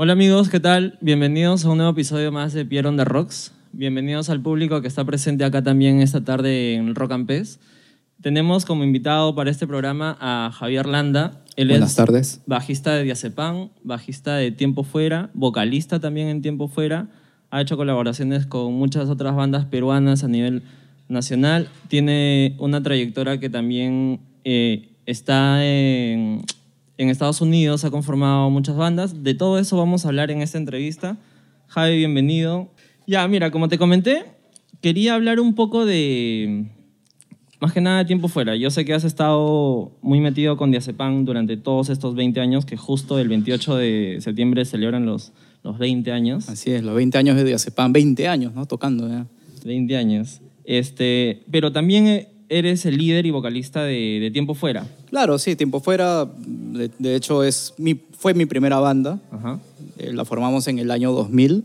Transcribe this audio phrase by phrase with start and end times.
[0.00, 0.96] Hola amigos, ¿qué tal?
[1.00, 3.52] Bienvenidos a un nuevo episodio más de Pierre on the Rocks.
[3.72, 7.58] Bienvenidos al público que está presente acá también esta tarde en Rock and Pez.
[8.22, 11.42] Tenemos como invitado para este programa a Javier Landa.
[11.56, 12.42] Él Buenas es tardes.
[12.46, 17.08] bajista de Diazepam, bajista de Tiempo Fuera, vocalista también en Tiempo Fuera.
[17.50, 20.62] Ha hecho colaboraciones con muchas otras bandas peruanas a nivel
[21.08, 21.70] nacional.
[21.88, 26.44] Tiene una trayectoria que también eh, está en,
[26.98, 29.22] en Estados Unidos, ha conformado muchas bandas.
[29.22, 31.16] De todo eso vamos a hablar en esta entrevista.
[31.68, 32.68] Javi, bienvenido.
[33.06, 34.24] Ya, mira, como te comenté,
[34.82, 36.66] quería hablar un poco de,
[37.60, 38.56] más que nada de tiempo fuera.
[38.56, 42.76] Yo sé que has estado muy metido con Diazepam durante todos estos 20 años, que
[42.76, 46.48] justo el 28 de septiembre celebran los, los 20 años.
[46.48, 48.66] Así es, los 20 años de Diazepam, 20 años, ¿no?
[48.66, 49.26] Tocando ya.
[49.64, 50.40] 20 años.
[50.64, 54.84] Este, pero también eres el líder y vocalista de, de Tiempo Fuera.
[55.10, 59.18] Claro, sí, Tiempo Fuera, de, de hecho, es mi, fue mi primera banda.
[59.30, 59.58] Ajá.
[59.98, 61.64] Eh, la formamos en el año 2000.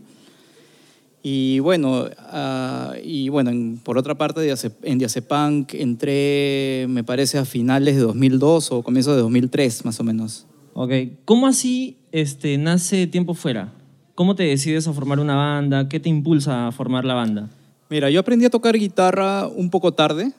[1.22, 7.44] Y bueno, ah, y bueno en- por otra parte, en Diazepam entré, me parece, a
[7.44, 10.46] finales de 2002 o comienzos de 2003, más o menos.
[10.74, 10.90] Ok.
[11.24, 13.72] ¿Cómo así este, nace Tiempo Fuera?
[14.14, 15.88] ¿Cómo te decides a formar una banda?
[15.88, 17.48] ¿Qué te impulsa a formar la banda?
[17.88, 20.32] Mira, yo aprendí a tocar guitarra un poco tarde.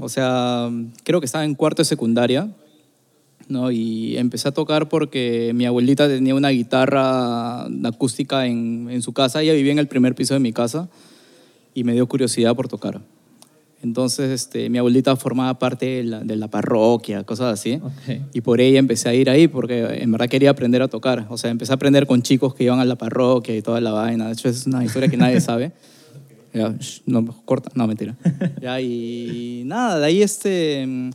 [0.00, 0.70] O sea,
[1.04, 2.48] creo que estaba en cuarto de secundaria.
[3.48, 3.70] ¿no?
[3.70, 9.42] Y empecé a tocar porque mi abuelita tenía una guitarra acústica en, en su casa.
[9.42, 10.88] Ella vivía en el primer piso de mi casa
[11.74, 13.00] y me dio curiosidad por tocar.
[13.82, 17.74] Entonces, este, mi abuelita formaba parte de la, de la parroquia, cosas así.
[17.82, 18.20] Ok.
[18.32, 21.26] Y por ella empecé a ir ahí porque en verdad quería aprender a tocar.
[21.28, 23.92] O sea, empecé a aprender con chicos que iban a la parroquia y toda la
[23.92, 24.26] vaina.
[24.26, 25.72] De hecho, es una historia que nadie sabe.
[26.54, 26.74] Ya,
[27.06, 27.70] no, corta.
[27.74, 28.16] No, mentira.
[28.62, 30.86] Ya, y nada, de ahí este...
[30.86, 31.10] mm,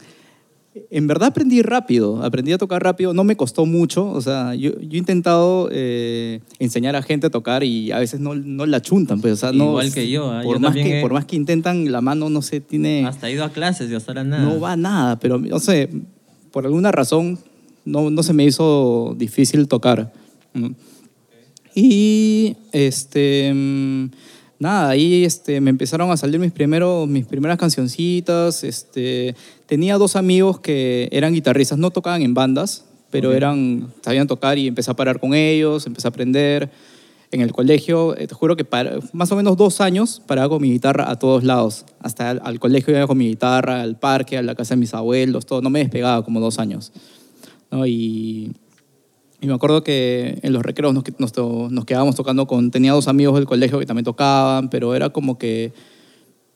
[0.90, 4.80] En verdad aprendí rápido, aprendí a tocar rápido, no me costó mucho, o sea, yo,
[4.80, 8.82] yo he intentado eh, enseñar a gente a tocar y a veces no, no la
[8.82, 10.42] chuntan, pues, o sea, no, Igual que yo, ¿ah?
[10.44, 13.06] Por, Yo más que, he- por más que intentan, la mano no se tiene...
[13.06, 14.44] Hasta he ido a clases y hasta ahora nada.
[14.44, 15.90] No va nada, pero no sé,
[16.54, 17.38] por alguna razón
[17.84, 20.14] no, no se me hizo difícil tocar.
[21.74, 24.10] Y este mm,
[24.62, 29.36] nada, ahí este, me empezaron a salir mis primeros mis primeras cancioncitas, este
[29.66, 33.36] tenía dos amigos que eran guitarristas, no tocaban en bandas, pero Ok.
[33.36, 36.70] eran sabían tocar y empecé a parar con ellos, empecé a aprender.
[37.34, 40.62] En el colegio, eh, te juro que para- más o menos dos años paraba con
[40.62, 41.86] mi guitarra a todos lados.
[42.02, 44.94] Hasta al, al colegio iba con mi guitarra, al parque, a la casa de mis
[44.94, 45.62] abuelos, todo.
[45.62, 46.92] No me despegaba como dos años.
[47.72, 47.88] ¿no?
[47.88, 48.52] Y,
[49.42, 51.34] y me acuerdo que en los recreos nos, nos,
[51.72, 52.72] nos quedábamos tocando con...
[52.72, 55.74] Tenía dos amigos del colegio que también tocaban, pero era como que...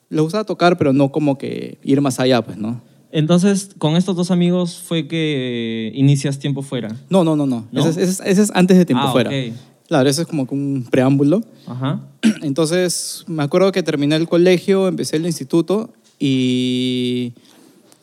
[0.10, 2.80] Les gustaba tocar, pero no como que ir más allá, pues, ¿no?
[3.12, 6.96] Entonces, con estos dos amigos fue que inicias Tiempo Fuera.
[7.10, 7.66] No, no, no, no.
[7.72, 7.88] ¿No?
[7.88, 9.30] Ese, es, ese es- antes de tiempo Ah, fuera.
[9.32, 9.54] ok.
[9.88, 11.42] Claro, ese es como un preámbulo.
[11.66, 12.02] Ajá.
[12.44, 17.34] Entonces, me acuerdo que terminé el colegio, empecé el instituto y,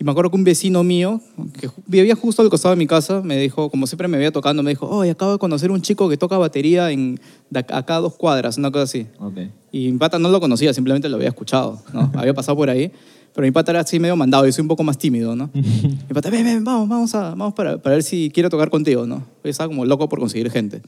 [0.03, 1.21] y me acuerdo que un vecino mío,
[1.61, 4.65] que vivía justo al costado de mi casa, me dijo, como siempre me veía tocando,
[4.65, 7.21] me dijo, oye, acabo de conocer un chico que toca batería en,
[7.51, 9.07] de acá a dos cuadras, una cosa así.
[9.21, 9.39] Ok.
[9.71, 12.11] Y mi pata no lo conocía, simplemente lo había escuchado, ¿no?
[12.19, 12.91] había pasado por ahí.
[13.33, 15.51] Pero mi pata era así medio mandado, yo soy un poco más tímido, ¿no?
[15.55, 19.07] mi pata, ven, ven, vamos, vamos, a, vamos para, para ver si quiere tocar contigo,
[19.07, 19.25] ¿no?
[19.45, 20.83] Yo estaba como loco por conseguir gente.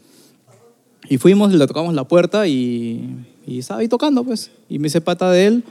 [1.08, 3.14] Y fuimos, le tocamos la puerta y,
[3.46, 4.50] y estaba ahí tocando, pues.
[4.68, 5.64] Y me hice pata de él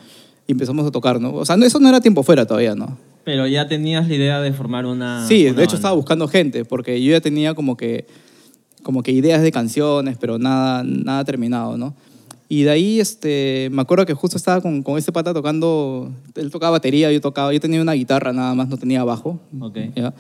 [0.47, 1.33] y empezamos a tocar, ¿no?
[1.33, 2.97] O sea, no, eso no era tiempo fuera todavía, ¿no?
[3.23, 5.27] Pero ya tenías la idea de formar una.
[5.27, 5.75] sí, una de hecho banda.
[5.75, 8.05] estaba buscando gente, porque yo ya tenía como que,
[8.81, 11.95] como que ideas de canciones, pero nada, nada terminado, ¿no?
[12.49, 16.51] Y de ahí, este, me acuerdo que justo estaba con, con este pata tocando, él
[16.51, 19.39] tocaba batería, yo tocaba, yo tenía una guitarra nada más, no tenía bajo.
[19.59, 19.77] Ok.
[19.95, 20.13] ¿ya?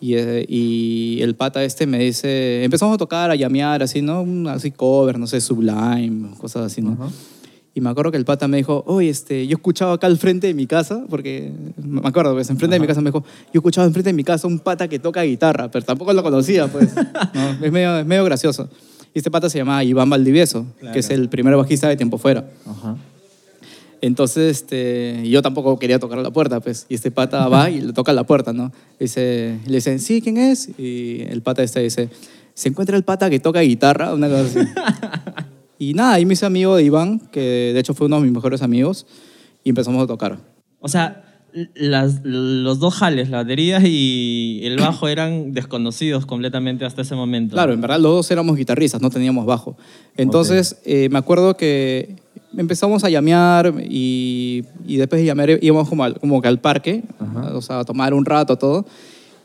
[0.00, 4.26] Y, eh, y el pata este me dice, empezamos a tocar, a llamear, así, ¿no?
[4.50, 6.92] Así cover, no sé, Sublime, cosas así, ¿no?
[6.92, 7.08] Ajá.
[7.76, 10.46] Y me acuerdo que el pata me dijo, oye, este, yo escuchaba acá al frente
[10.46, 11.50] de mi casa, porque
[11.82, 14.46] me acuerdo, pues, enfrente de mi casa me dijo, yo escuchaba enfrente de mi casa
[14.46, 16.94] un pata que toca guitarra, pero tampoco lo conocía, pues.
[17.34, 17.50] ¿no?
[17.66, 18.68] Es, medio, es medio gracioso.
[19.12, 20.92] Y este pata se llamaba Iván Valdivieso, Claro.
[20.92, 22.44] que es el primer bajista de Tiempo Fuera.
[22.64, 22.96] Ajá.
[24.00, 26.86] Entonces, este, yo tampoco quería tocar la puerta, pues.
[26.88, 28.70] Y este pata va y le toca la puerta, ¿no?
[29.00, 30.68] Dice, le dicen, sí, ¿quién es?
[30.78, 32.10] Y el pata este dice,
[32.54, 34.58] se encuentra el pata que toca guitarra, una cosa así.
[35.78, 37.40] y nada, ahí me hice amigo de Iván, que
[37.74, 39.06] de hecho fue uno de mis mejores amigos,
[39.62, 40.38] y empezamos a tocar.
[40.80, 41.22] O sea,
[41.74, 47.54] las- los dos jales, la batería y el bajo, eran desconocidos completamente hasta ese momento.
[47.54, 49.76] Claro, en verdad los dos éramos guitarristas, no teníamos bajo.
[50.16, 52.16] Entonces, eh, me acuerdo que
[52.56, 57.02] empezamos a llamear y, y después de llamear íbamos como, al, como que al parque,
[57.20, 57.56] Ajá.
[57.56, 58.84] o sea, a tomar un rato, todo.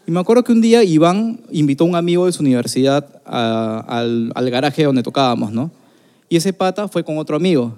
[0.08, 3.86] Y me acuerdo que un día Iván invitó a un amigo de su universidad a-
[3.88, 5.70] al, al garaje donde tocábamos, ¿no?
[6.30, 7.78] Y ese pata fue con otro amigo,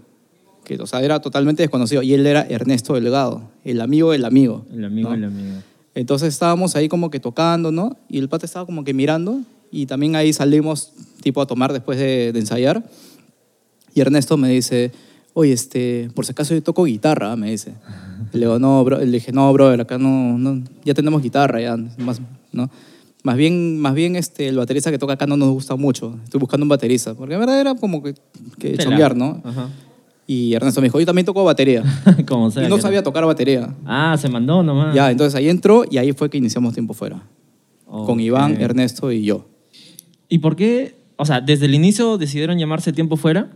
[0.64, 2.04] que o sea, era totalmente desconocido.
[2.04, 4.66] Y él era Ernesto Delgado, el amigo del amigo.
[4.72, 5.16] El amigo, ¿no?
[5.16, 5.58] el amigo.
[5.96, 7.98] Entonces estábamos ahí como que tocando, ¿no?
[8.10, 11.98] Y el pata estaba como que mirando y también ahí salimos tipo a tomar después
[11.98, 12.84] de, de ensayar.
[13.94, 14.92] Y Ernesto me dice,
[15.34, 17.74] oye, este, por si acaso yo toco guitarra, me dice.
[18.34, 19.00] Le digo, no, bro.
[19.00, 22.22] Le dije, no, brother, acá no, no, ya tenemos guitarra, ya, más,
[22.52, 22.70] ¿no?
[23.24, 26.18] Más bien, más bien este, el baterista que toca acá no nos gusta mucho.
[26.24, 27.14] Estoy buscando un baterista.
[27.14, 28.16] Porque en verdad era como que,
[28.60, 29.42] que chonguear, ¿no?
[29.44, 29.70] Ajá.
[30.28, 31.84] Y Ernesto me dijo, yo también toco batería.
[32.28, 32.66] Como sea.
[32.66, 33.76] y no sabía tocar batería.
[33.86, 34.96] Ah, se mandó nomás.
[34.96, 37.22] Ya, entonces ahí entró y ahí fue que iniciamos Tiempo Fuera.
[37.86, 38.20] Con.
[38.22, 39.46] Iván, Ernesto y yo.
[40.30, 40.96] ¿Y por qué?
[41.18, 43.50] O sea, desde el inicio decidieron llamarse Tiempo Fuera.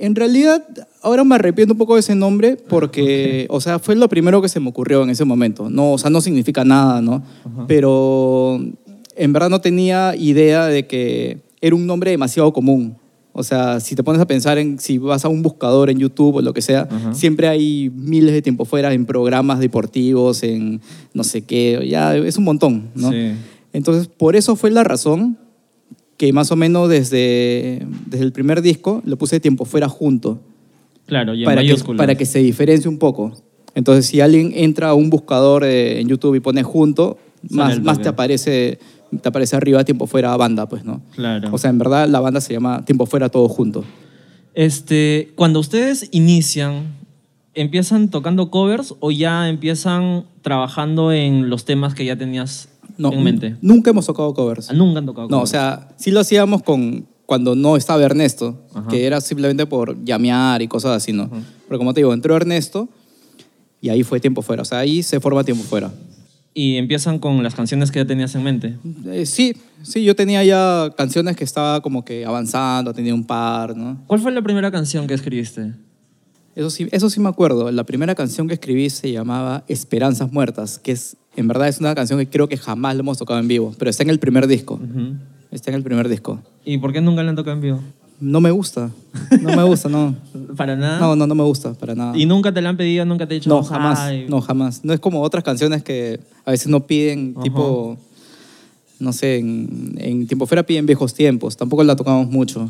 [0.00, 0.64] En realidad,
[1.02, 4.48] ahora me arrepiento un poco de ese nombre porque, o sea, fue lo primero que
[4.48, 5.68] se me ocurrió en ese momento.
[5.70, 7.22] No, o sea, no significa nada, ¿no?
[7.66, 8.60] Pero
[9.16, 12.96] en verdad no tenía idea de que era un nombre demasiado común.
[13.32, 16.36] O sea, si te pones a pensar en si vas a un buscador en YouTube
[16.36, 17.14] o lo que sea, Ajá.
[17.14, 20.80] siempre hay miles de tiempo fuera en programas deportivos, en
[21.14, 23.12] no sé qué, ya es un montón, ¿no?
[23.12, 23.32] Sí.
[23.72, 25.38] Entonces, por eso fue la razón
[26.18, 30.40] que más o menos desde, desde el primer disco lo puse tiempo fuera junto,
[31.08, 33.32] Claro, y en para que, para que se diferencie un poco.
[33.74, 37.18] Entonces, si alguien entra a un buscador eh, en YouTube y pone junto,
[37.48, 38.78] Sale más, más te aparece,
[39.22, 41.00] te aparece arriba tiempo fuera banda, pues, ¿no?
[41.14, 41.48] Claro.
[41.50, 43.84] O sea, en verdad la banda se llama Tiempo Fuera Todo Junto.
[44.54, 46.94] Este, cuando ustedes inician,
[47.54, 52.68] ¿empiezan tocando covers o ya empiezan trabajando en los temas que ya tenías
[52.98, 53.56] No, en mente?
[53.62, 54.68] Nunca hemos tocado covers.
[54.70, 58.58] Ah, Nunca han tocado No, o sea, sí lo hacíamos con cuando no estaba Ernesto,
[58.74, 58.88] Ajá.
[58.88, 61.30] que era simplemente por llamear y cosas así, ¿no?
[61.68, 62.88] Pero como te digo, entró Ernesto
[63.80, 64.62] y ahí fue tiempo fuera.
[64.62, 65.92] O sea, ahí se forma tiempo fuera.
[66.54, 68.78] Y empiezan con las canciones que ya tenías en mente.
[69.06, 73.76] Eh, sí, sí, yo tenía ya canciones que estaba como que avanzando, tenía un par,
[73.76, 74.02] ¿no?
[74.06, 75.74] ¿Cuál fue la primera canción que escribiste?
[76.58, 77.70] Eso sí, eso sí me acuerdo.
[77.70, 81.94] La primera canción que escribí se llamaba Esperanzas Muertas, que es, en verdad es una
[81.94, 84.48] canción que creo que jamás la hemos tocado en vivo, pero está en el primer
[84.48, 84.74] disco.
[84.74, 85.14] Ujú.
[85.52, 86.40] Está en el primer disco.
[86.64, 87.80] ¿Y por qué nunca la han tocado en vivo?
[88.20, 88.90] No me gusta,
[89.40, 90.16] no me gusta, no.
[90.56, 90.98] ¿Para nada?
[90.98, 92.18] No, no, no me gusta, para nada.
[92.18, 93.04] ¿Y nunca te la han pedido?
[93.04, 93.48] ¿Nunca te he dicho?
[93.50, 94.00] No, jamás.
[94.00, 94.26] "Ay"?
[94.28, 94.84] No, jamás.
[94.84, 97.44] No es como otras canciones que a veces no piden, Ajá.
[97.44, 97.96] tipo,
[98.98, 101.56] no sé, en, en Tiempo Fuera piden viejos tiempos.
[101.56, 102.68] Tampoco la tocamos mucho.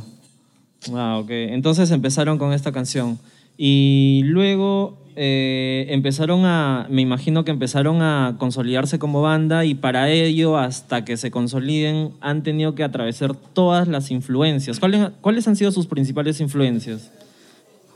[0.93, 1.31] Ah, ok.
[1.31, 3.19] Entonces empezaron con esta canción.
[3.58, 10.10] Y luego eh, empezaron a, me imagino que empezaron a consolidarse como banda y para
[10.10, 14.78] ello, hasta que se consoliden, han tenido que atravesar todas las influencias.
[14.78, 17.10] ¿Cuáles, cuáles han sido sus principales influencias?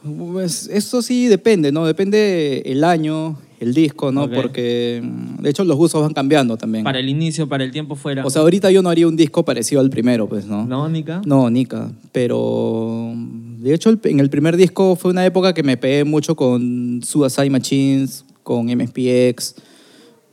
[0.02, 1.86] Pues eso sí depende, ¿no?
[1.86, 4.28] Depende el año, el disco, ¿no?
[4.28, 6.82] Porque, mm, de hecho, los gustos van cambiando también.
[6.82, 8.26] Para el inicio, para el tiempo fuera.
[8.26, 10.66] O sea, ahorita yo no haría un disco parecido al primero, pues, ¿no?
[10.66, 11.22] ¿No, Nika?
[11.24, 11.92] No, Nika.
[12.10, 13.14] Pero,
[13.62, 17.48] de hecho, en el primer disco fue una época que me pegué mucho con Suicide
[17.48, 19.54] Machines, con MSPX,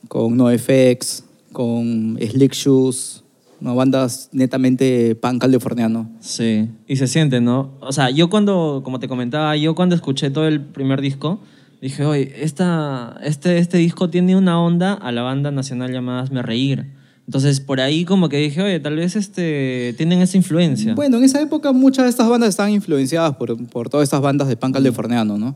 [0.08, 3.24] con NoFX, con Slick Shoes,
[3.60, 3.76] ¿no?
[3.76, 6.10] bandas netamente punk californiano.
[6.20, 7.72] Sí, y se siente, ¿no?
[7.82, 11.40] O sea, yo cuando, como te comentaba, yo cuando escuché todo el primer disco,
[11.82, 16.42] dije, oye, esta, este, este disco tiene una onda a la banda nacional llamada Hazme
[16.42, 16.99] Reír.
[17.30, 20.96] Entonces, por ahí como que dije, oye, tal vez este, tienen esa influencia.
[20.96, 24.48] Bueno, en esa época muchas de estas bandas estaban influenciadas por, por todas estas bandas
[24.48, 25.56] de punk californiano, ¿no?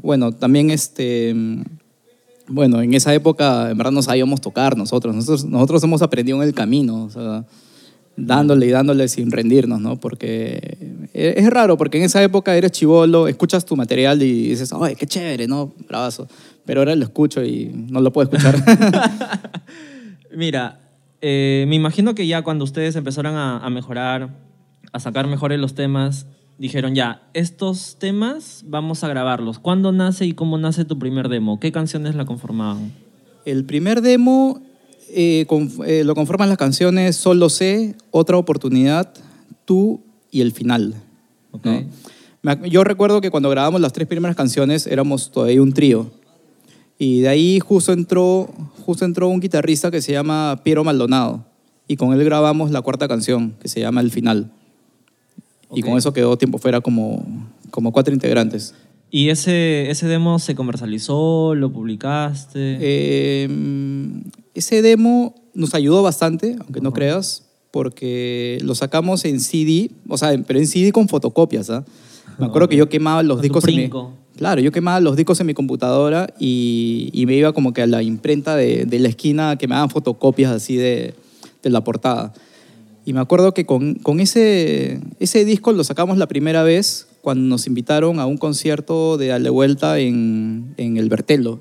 [0.00, 1.34] Bueno, también este...
[2.46, 5.12] Bueno, en esa época en verdad no sabíamos tocar nosotros.
[5.12, 7.44] Nosotros, nosotros hemos aprendido en el camino, o sea,
[8.16, 9.98] dándole y dándole sin rendirnos, ¿no?
[9.98, 10.78] Porque
[11.14, 14.94] e- es raro, porque en esa época eres chivolo, escuchas tu material y dices, ¡ay,
[14.94, 15.74] qué chévere, ¿no?
[15.88, 16.28] Bravazo.
[16.64, 18.54] Pero ahora lo escucho y no lo puedo escuchar.
[20.36, 20.78] Mira,
[21.20, 24.30] eh, me imagino que ya cuando ustedes empezaron a, a mejorar,
[24.92, 26.26] a sacar mejores los temas,
[26.58, 29.58] dijeron ya, estos temas vamos a grabarlos.
[29.58, 31.60] ¿Cuándo nace y cómo nace tu primer demo?
[31.60, 32.92] ¿Qué canciones la conformaban?
[33.44, 34.60] El primer demo
[35.10, 35.46] eh,
[35.86, 39.12] eh, lo conforman las canciones Solo sé, Otra oportunidad,
[39.64, 40.94] Tú y El final.
[41.52, 41.64] Ok.
[41.66, 41.84] ¿no?
[42.42, 46.10] Me ac- Yo recuerdo que cuando grabamos las tres primeras canciones éramos todavía un trío.
[46.98, 48.48] Y de ahí justo entró,
[48.84, 51.44] justo entró un guitarrista que se llama Piero Maldonado.
[51.86, 54.50] Y con él grabamos la cuarta canción, que se llama El final.
[55.74, 55.88] Y Ok.
[55.88, 57.24] con eso quedó tiempo fuera como,
[57.70, 58.74] como cuatro integrantes.
[59.10, 61.54] ¿Y ese, ese demo se comercializó?
[61.54, 62.78] ¿Lo publicaste?
[62.80, 63.48] Eh,
[64.54, 66.96] ese demo nos ayudó bastante, aunque no Ajá.
[66.96, 71.84] creas, porque lo sacamos en CD, o sea, pero en CD con fotocopias, ¿ah?
[72.38, 72.70] Me acuerdo Ok.
[72.72, 73.90] que yo quemaba los Con discos en mi.
[74.38, 77.88] Claro, yo quemaba los discos en mi computadora y, y me iba como que a
[77.88, 81.14] la imprenta de, de la esquina que me daban fotocopias así de,
[81.60, 82.32] de la portada.
[83.04, 87.42] Y me acuerdo que con, con ese, ese disco lo sacamos la primera vez cuando
[87.48, 91.58] nos invitaron a un concierto de Dale Vuelta en, en el Bertelo.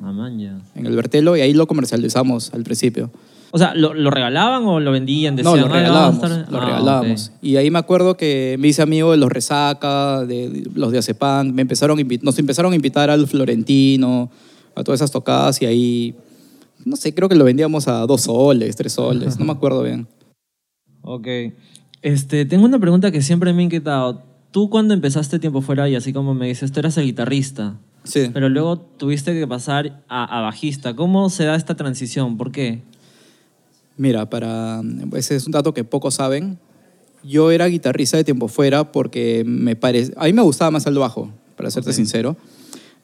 [0.00, 0.56] Ah, man, ya.
[0.76, 3.10] En el Bertelo y ahí lo comercializamos al principio.
[3.52, 5.34] O sea, ¿lo, lo regalaban o lo vendían?
[5.36, 6.22] No, Decían, lo "Ah, regalábamos.
[6.22, 6.50] estar-".
[6.52, 7.32] Lo Ah, regalábamos.
[7.42, 11.54] Y ahí me acuerdo que me hice amigo de los Resaca, de los de Acepán.
[11.54, 14.30] Me empezaron, nos empezaron a invitar al Florentino,
[14.76, 16.14] a todas esas tocadas y ahí,
[16.84, 20.06] no sé, creo que lo vendíamos a dos soles, tres soles, no me acuerdo bien.
[21.02, 21.26] Ok.
[22.02, 24.22] Este, tengo una pregunta que siempre me ha inquietado.
[24.52, 28.30] Tú cuando empezaste tiempo fuera y así como me dices, tú eras el guitarrista, Sí.
[28.32, 30.94] pero luego tuviste que pasar a, a bajista.
[30.96, 32.36] ¿Cómo se da esta transición?
[32.36, 32.82] ¿Por qué?
[34.00, 34.80] Mira, para
[35.14, 36.58] ese es un dato que pocos saben.
[37.22, 40.96] Yo era guitarrista de tiempo fuera porque me parece, a mí me gustaba más el
[40.96, 41.96] bajo, para serte Ok.
[41.96, 42.34] sincero,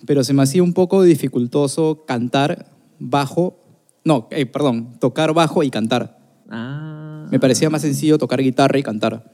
[0.07, 3.59] pero se me hacía un poco dificultoso cantar bajo,
[4.05, 6.17] no, eh, perdón, tocar bajo y cantar.
[6.49, 7.27] Ah.
[7.31, 9.31] Me parecía más sencillo tocar guitarra y cantar.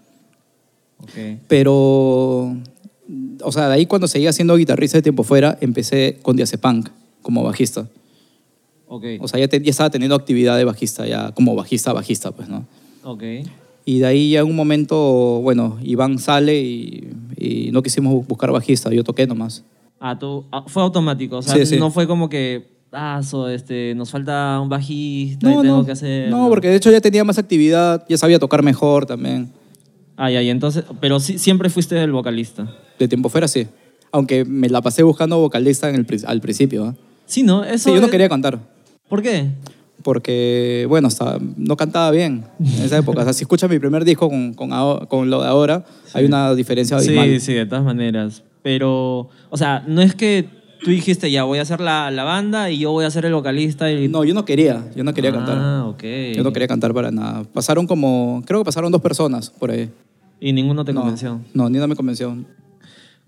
[0.99, 1.43] Ok.
[1.47, 2.57] Pero,
[3.41, 6.89] o sea, de ahí cuando seguía siendo guitarrista de tiempo fuera, empecé con Diazepunk
[7.23, 7.87] como bajista.
[8.95, 9.05] Ok.
[9.21, 12.49] O sea, ya, te- ya estaba teniendo actividad de bajista, ya como bajista, bajista, pues,
[12.49, 12.67] ¿no?
[13.05, 13.23] Ok.
[13.87, 14.97] Y de ahí ya en un momento,
[15.43, 17.09] bueno, Iván sale y,
[17.39, 19.65] y no quisimos bu- buscar bajista, yo toqué nomás.
[19.99, 21.39] Ah, tú, ah, fue automático.
[21.39, 21.77] O sea, Sí, sí.
[21.79, 25.85] no fue como que, ah, so, este, nos falta un bajista y No, tengo no,
[25.87, 26.29] que hacer.
[26.29, 29.51] no, porque de hecho ya tenía más actividad, ya sabía tocar mejor también.
[30.17, 32.71] Ah, ya, y entonces, pero sí, siempre fuiste el vocalista.
[32.99, 33.67] De tiempo fuera sí.
[34.13, 36.85] Aunque me la pasé buscando vocalista en el, al principio.
[36.85, 36.95] ¿ah?
[37.25, 37.65] Sí, ¿no?
[37.65, 38.59] Eso Sí, yo no es- quería cantar.
[39.13, 39.51] ¿Por qué?
[40.03, 43.21] Porque, bueno, hasta no cantaba bien en esa época.
[43.21, 46.25] O sea, si escuchas mi primer disco con, con, aho- con lo de ahora, hay
[46.25, 47.27] una diferencia abismal.
[47.29, 48.43] Sí, sí, de todas maneras.
[48.63, 50.49] Pero, o sea, no es que
[50.83, 53.35] tú dijiste, ya voy a hacer la, la banda y yo voy a ser el
[53.35, 54.09] vocalista y...
[54.09, 55.59] No, yo no quería, yo no quería cantar.
[55.61, 56.03] Ah, ok.
[56.35, 57.45] Yo no quería cantar para nada.
[57.53, 59.91] Pasaron como, creo que pasaron dos personas por ahí.
[60.41, 61.39] Y ninguno te no, convenció.
[61.53, 62.35] No, ni una me convenció.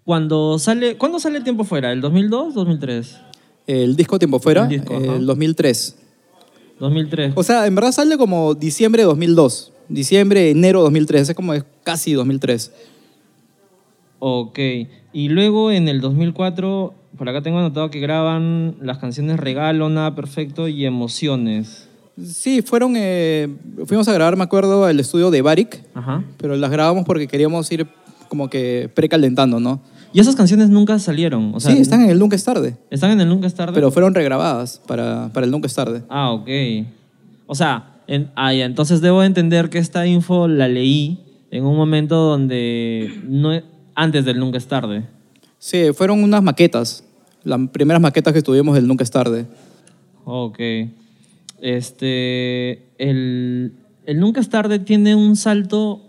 [0.03, 1.93] Cuando sale, ¿Cuándo sale el tiempo fuera?
[1.93, 3.19] ¿El 2002 2003?
[3.67, 5.17] El disco Tiempo Fuera, El disco, eh, ajá.
[5.17, 5.97] el 2003.
[6.81, 7.33] 2003.
[7.37, 9.73] O sea, en verdad sale como diciembre de 2002.
[9.89, 11.29] Diciembre, enero de 2003.
[11.31, 12.73] Es como es casi 2003.
[14.19, 14.59] Ok.
[15.13, 20.15] Y luego en el 2004, por acá tengo anotado que graban las canciones Regalo, Nada
[20.15, 21.89] Perfecto y Emociones.
[22.23, 23.49] Sí, fueron, eh,
[23.87, 26.23] fuimos a grabar, me acuerdo, al estudio de Baric, Ajá.
[26.37, 27.89] pero las grabamos porque queríamos ir
[28.29, 29.81] como que precalentando, ¿no?
[30.15, 31.55] Y esas canciones nunca salieron.
[31.55, 33.73] O sea, sí, están en el Nunca es Tarde, están en el Nunca es tarde.
[33.75, 36.03] pero fueron regrabadas para, para el Nunca es Tarde.
[36.09, 36.49] Ah, ok.
[37.47, 41.19] O sea, en- ah, ya, entonces debo entender que esta info la leí
[41.51, 43.51] en un momento donde no
[43.97, 45.05] antes del Nunca es tarde.
[45.59, 47.05] Sí, fueron unas maquetas,
[47.43, 49.47] las primeras maquetas que tuvimos del Nunca es Tarde.
[50.25, 50.59] Ok.
[51.61, 53.73] Este, el,
[54.07, 56.03] el Nunca es tarde tiene un salto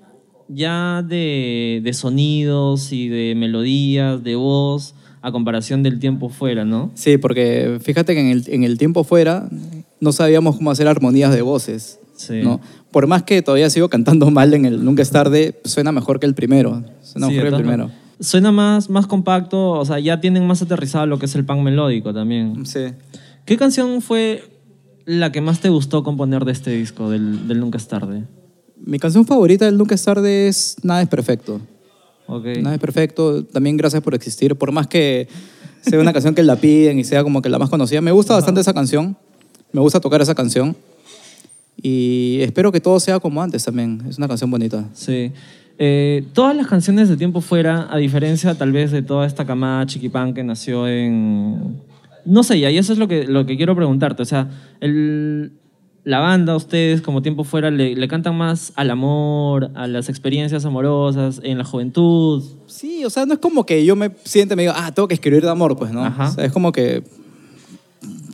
[0.47, 6.91] ya de, de sonidos y de melodías, de voz, a comparación del tiempo fuera, ¿no?
[6.93, 9.49] Sí, porque fíjate que en el, en el tiempo fuera
[9.99, 11.99] no sabíamos cómo hacer armonías de voces.
[12.15, 12.41] Sí.
[12.43, 12.61] ¿no?
[12.91, 16.25] Por más que todavía sigo cantando mal en el Nunca es Tarde, suena mejor que
[16.25, 16.83] el primero.
[17.01, 17.91] Suena Sí, mejor que el primero.
[18.19, 21.61] Suena más, más compacto, o sea, ya tienen más aterrizado lo que es el punk
[21.61, 22.65] melódico también.
[22.65, 22.93] Sí.
[23.45, 24.43] ¿Qué canción fue
[25.05, 28.23] la que más te gustó componer de este disco, del, del Nunca es tarde?
[28.85, 31.59] Mi canción favorita del Nunca es Tarde es Nada es Perfecto.
[32.27, 32.45] Ok.
[32.61, 33.43] Nada es perfecto.
[33.43, 34.55] También gracias por existir.
[34.55, 35.27] Por más que
[35.81, 38.01] sea una canción que la piden y sea como que la más conocida.
[38.01, 39.17] Me gusta bastante esa canción.
[39.71, 40.75] Me gusta tocar esa canción.
[41.81, 44.03] Y espero que todo sea como antes también.
[44.07, 44.87] Es una canción bonita.
[44.93, 45.31] Sí.
[45.77, 49.85] Eh, todas las canciones de tiempo fuera, a diferencia tal vez de toda esta camada
[49.85, 51.81] chiquipán que nació en...
[52.23, 54.23] No sé, y eso es lo que, lo que quiero preguntarte.
[54.23, 54.49] O sea,
[54.79, 55.51] el,
[56.05, 60.63] la banda, ustedes como tiempo fuera, le, le cantan más al amor, a las experiencias
[60.63, 62.43] amorosas, en la juventud.
[62.67, 65.07] Sí, o sea, no es como que yo me siente y me digo, ah, tengo
[65.07, 66.05] que escribir de amor, pues, ¿no?
[66.05, 66.29] Ajá.
[66.29, 67.03] O sea, es como que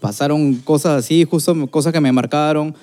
[0.02, 2.76] pasaron cosas así, justo cosas que me marcaron.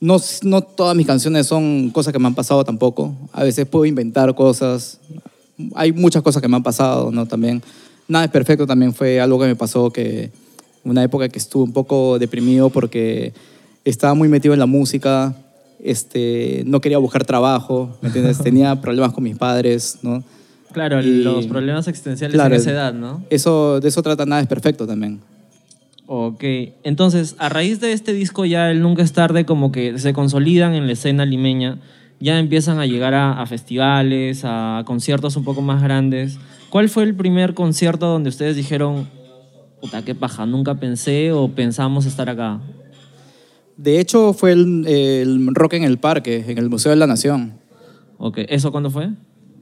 [0.00, 3.14] No, no todas mis canciones son cosas que me han pasado tampoco.
[3.32, 4.98] A veces puedo inventar cosas.
[5.74, 7.26] Hay muchas cosas que me han pasado, ¿no?
[7.26, 7.62] También.
[8.08, 10.30] Nada es perfecto también fue algo que me pasó que
[10.82, 13.34] una época que estuve un poco deprimido porque
[13.84, 15.34] estaba muy metido en la música,
[15.82, 18.38] este, no quería buscar trabajo, ¿me entiendes?
[18.42, 20.22] Tenía problemas con mis padres, ¿no?
[20.72, 23.24] Claro, Y- los problemas existenciales Claro, en esa edad, ¿no?
[23.30, 25.20] Eso, de eso trata Nada es Perfecto también.
[26.06, 26.42] Ok,
[26.82, 30.74] entonces a raíz de este disco ya el Nunca es tarde como que se consolidan
[30.74, 31.78] en la escena limeña,
[32.18, 36.38] ya empiezan a llegar a, a festivales, a conciertos un poco más grandes.
[36.68, 39.08] ¿Cuál fue el primer concierto donde ustedes dijeron,
[39.80, 42.60] puta, qué paja, nunca pensé o pensamos estar acá?
[43.76, 47.54] De hecho, fue el, el Rock en el Parque, en el Museo de la Nación.
[48.18, 49.08] Ok, ¿eso cuándo fue?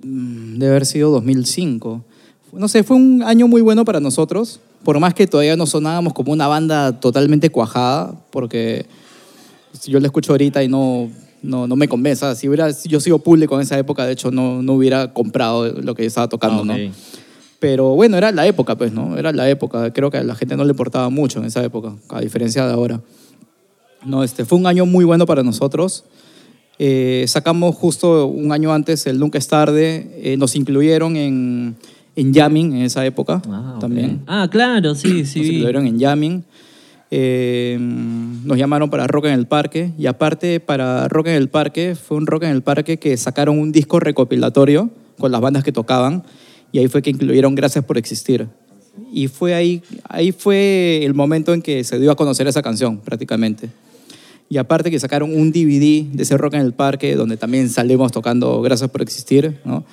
[0.03, 2.05] Mm, Debe haber sido 2005.
[2.53, 6.15] No sé, fue un año muy bueno para nosotros, por más que todavía no sonábamos
[6.15, 8.87] como una banda totalmente cuajada, porque
[9.87, 11.11] yo la escucho ahorita y no,
[11.43, 12.35] no, no me convence.
[12.37, 15.95] Si hubiera yo sido público en esa época, de hecho, no, no hubiera comprado lo
[15.95, 16.75] que yo estaba tocando, ¿no?
[17.61, 19.17] Pero bueno, era la época, pues, ¿no?
[19.17, 19.93] Era la época.
[19.93, 22.73] Creo que a la gente no le importaba mucho en esa época, a diferencia de
[22.73, 23.00] ahora.
[24.05, 26.05] No, este, fue un año muy bueno para nosotros.
[26.78, 30.11] Eh, sacamos justo un año antes el Nunca es tarde.
[30.23, 31.76] Eh, nos incluyeron en,
[32.14, 34.23] en Jamming en esa época Ah, también.
[34.26, 35.38] Ah, claro, sí, sí.
[35.40, 36.45] Nos incluyeron en Jamming.
[37.11, 39.93] Eh, nos llamaron para Rock en el Parque.
[39.99, 43.59] Y aparte, para Rock en el Parque, fue un Rock en el Parque que sacaron
[43.59, 46.23] un disco recopilatorio con las bandas que tocaban.
[46.71, 48.47] Y ahí fue que incluyeron Gracias por Existir.
[49.12, 52.99] Y fue ahí, ahí fue el momento en que se dio a conocer esa canción,
[52.99, 53.71] prácticamente.
[54.50, 58.12] Y aparte que sacaron un DVD de ese Rock en el Parque, donde también salimos
[58.12, 59.85] tocando Gracias por Existir, ¿no?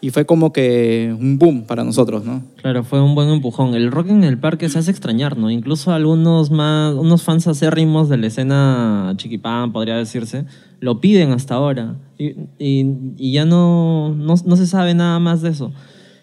[0.00, 2.42] Y fue como que un boom para nosotros, ¿no?
[2.56, 3.74] Claro, fue un buen empujón.
[3.74, 5.50] El rock en el parque se hace extrañar, ¿no?
[5.50, 10.44] Incluso algunos más, unos fans acérrimos de la escena chiquipán, podría decirse,
[10.80, 11.96] lo piden hasta ahora.
[12.18, 15.72] Y, y- y ya no, no, no se sabe nada más de eso.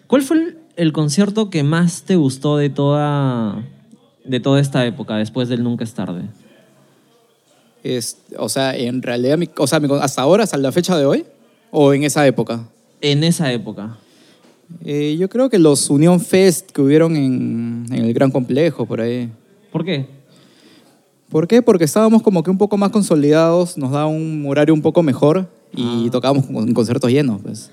[0.06, 3.64] ¿Cuál fue el, el concierto que más te gustó de toda,
[4.24, 6.22] de toda esta época, después del Nunca es tarde?
[7.84, 11.24] Es, o sea, en realidad, mi- o sea, hasta ahora, hasta la fecha de hoy,
[11.70, 12.64] o en esa época.
[13.00, 13.96] En esa época.
[14.84, 19.00] Eh, yo creo que los Unión Fest que hubieron en, en el Gran Complejo, por
[19.02, 19.30] ahí.
[19.70, 20.06] ¿Por qué?
[21.28, 21.60] ¿Por qué?
[21.62, 25.46] Porque estábamos como que un poco más consolidados, nos da un horario un poco mejor
[25.76, 27.70] y tocábamos con, con conciertos llenos, pues.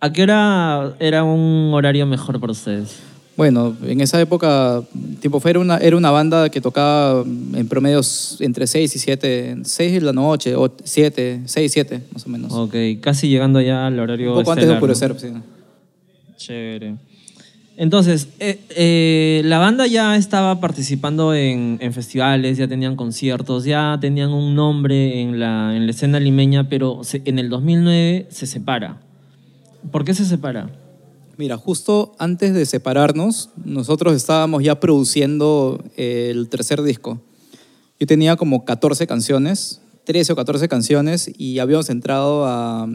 [0.00, 2.98] ¿A qué hora era un horario mejor para ustedes?
[3.36, 4.82] Bueno, en esa época,
[5.20, 9.56] Tiempo Fue era una, era una banda que tocaba en promedios entre 6 y 7,
[9.62, 12.52] 6 de la noche, o 7, 6 y 7, más o menos.
[12.52, 14.92] Ok, casi llegando ya al horario un poco antes de estelar, ¿no?
[14.92, 15.42] oscurecer, sí.
[16.36, 16.94] Chévere.
[17.76, 23.96] Entonces, eh, eh, la banda ya estaba participando en, en festivales, ya tenían conciertos, ya
[24.00, 28.46] tenían un nombre en la, en la escena limeña, pero se- en el 2009 se
[28.48, 29.00] separa.
[29.90, 30.70] ¿Por qué se separa?
[31.36, 37.20] Mira, justo antes de separarnos, nosotros estábamos ya produciendo el tercer disco.
[38.00, 42.88] Yo tenía como 14 canciones, 13 o 14 canciones, y habíamos entrado a,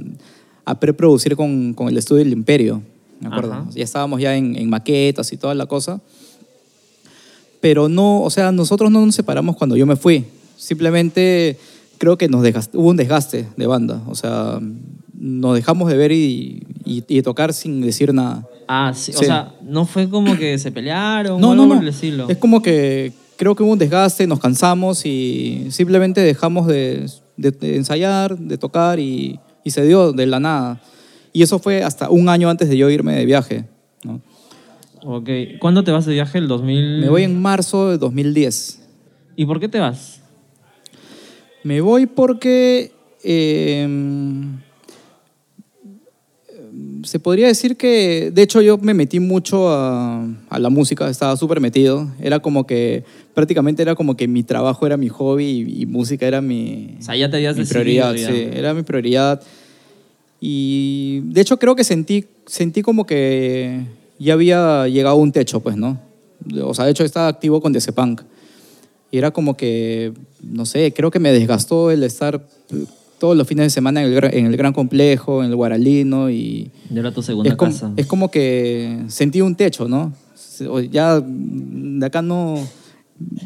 [0.65, 2.81] a preproducir con, con el estudio El Imperio,
[3.21, 3.49] ¿me acuerdo?
[3.75, 6.01] Ya estábamos ya en, en maquetas y toda la cosa.
[7.61, 10.25] Pero no, o sea, nosotros no nos separamos cuando yo me fui.
[10.57, 11.57] Simplemente
[11.97, 14.01] creo que nos desgast- hubo un desgaste de banda.
[14.07, 14.59] O sea,
[15.25, 18.45] nos dejamos de ver y, y- y tocar sin decir nada.
[18.67, 19.25] Ah, sí, o Sí.
[19.25, 21.81] sea, no fue como que se pelearon o No, algo no, por no.
[21.83, 22.27] el estilo.
[22.29, 27.05] Es como que creo que hubo un desgaste, nos cansamos y simplemente dejamos de,
[27.37, 30.81] de- de ensayar, de tocar y, y se dio de la nada.
[31.31, 33.65] Y eso fue hasta un año antes de yo irme de viaje.
[34.03, 34.21] ¿no?
[35.05, 36.37] Ok, ¿cuándo te vas de viaje?
[36.37, 36.99] ¿El 2000?
[36.99, 38.81] Me voy en marzo de 2010.
[39.35, 40.21] ¿Y por qué te vas?
[41.63, 42.91] Me voy porque
[43.23, 43.87] eh,
[47.03, 51.35] se podría decir que, de hecho, yo me metí mucho a, a la música, estaba
[51.37, 52.11] súper metido.
[52.19, 56.27] Era como que, prácticamente era como que mi trabajo era mi hobby y, y música
[56.27, 58.15] era mi, O sea, ya te habías mi prioridad.
[58.15, 59.41] Sí, era mi prioridad.
[60.39, 63.81] Y de hecho, creo que sentí, sentí como que
[64.19, 65.99] ya había llegado a un techo, pues, ¿no?
[66.63, 68.21] O sea, de hecho, estaba activo con DC Punk.
[69.11, 70.11] Y era como que,
[70.41, 72.45] no sé, creo que me desgastó el estar
[73.23, 76.29] todos los fines de semana en el, gra- en el Gran Complejo, en el Guaralino
[76.29, 76.69] y...
[76.89, 77.93] Ya era tu segunda Es como, casa.
[77.95, 80.11] es como que sentí un techo, ¿no?
[80.91, 82.57] Ya de acá no...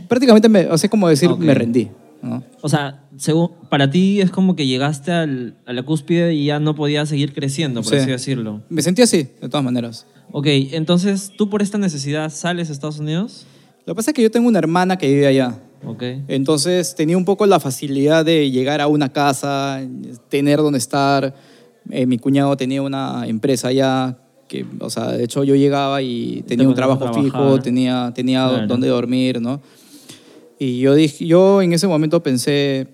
[0.08, 1.90] Prácticamente, me, o sea, es como decir, me rendí,
[2.24, 2.44] ¿no?
[2.64, 6.60] O sea, según, para ti es como que llegaste al- a la cúspide y ya
[6.60, 7.98] no podías seguir creciendo, por Sí.
[8.00, 8.64] así decirlo.
[8.70, 10.08] Me sentí así, de todas maneras.
[10.32, 13.46] Ok, entonces tú por esta necesidad sales a Estados Unidos.
[13.86, 15.60] Lo que pasa es que yo tengo una hermana que vive allá.
[15.86, 16.04] Ok.
[16.28, 19.82] Entonces tenía un poco la facilidad de llegar a una casa,
[20.30, 21.34] tener donde estar.
[21.90, 26.44] Eh, mi cuñado tenía una empresa allá, que, o sea, de hecho yo llegaba y
[26.48, 28.68] tenía un trabajo fijo, tenía, tenía Claro.
[28.68, 29.62] donde dormir, ¿no?
[30.60, 32.88] Y yo, dije, yo en ese momento pensé,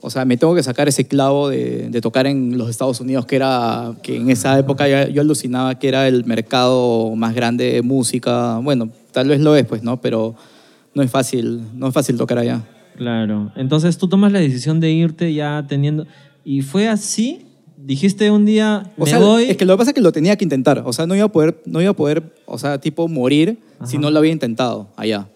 [0.00, 3.26] o sea, me tengo que sacar ese clavo de, de tocar en los Estados Unidos,
[3.26, 7.72] que era, que en esa época ya- yo alucinaba que era el mercado más grande
[7.74, 8.58] de música.
[8.62, 10.00] Bueno, tal vez lo es, pues, ¿no?
[10.00, 10.34] Pero
[10.94, 12.62] no es fácil, no es fácil tocar allá.
[12.96, 13.52] Claro.
[13.56, 16.06] Entonces tú tomas la decisión de irte ya teniendo...
[16.44, 17.46] ¿Y fue así?
[17.76, 19.44] Dijiste un día, O me sea, voy...
[19.44, 20.82] es que lo que pasa es que lo tenía que intentar.
[20.84, 23.96] O sea, no iba a poder, no iba a poder, o sea, tipo morir si
[23.96, 24.02] Ajá.
[24.02, 25.28] no lo había intentado allá.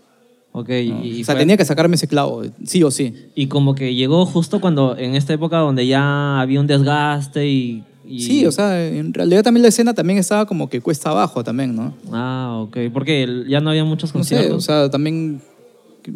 [0.52, 0.74] Ok, ¿no?
[1.04, 3.14] y, o sea, fue- tenía que sacarme ese clavo, sí o sí.
[3.34, 7.82] y como que llegó justo cuando, en esta época donde ya había un desgaste y...
[8.06, 11.42] y- Sí, o sea, en realidad también la escena también estaba como que cuesta abajo
[11.44, 11.94] también, ¿no?
[12.12, 12.76] Ah, ok.
[12.92, 14.56] Porque ya no había muchos No sé, conciertos.
[14.56, 15.40] o sea, también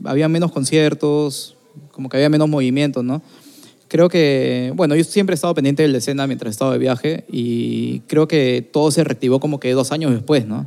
[0.05, 1.57] había menos conciertos,
[1.93, 3.23] como que había menos movimientos, ¿no?
[3.89, 7.25] Creo que, bueno, yo siempre he estado pendiente de la escena mientras estaba de viaje
[7.33, 10.67] y creo que todo se reactivó como que dos años después, ¿no?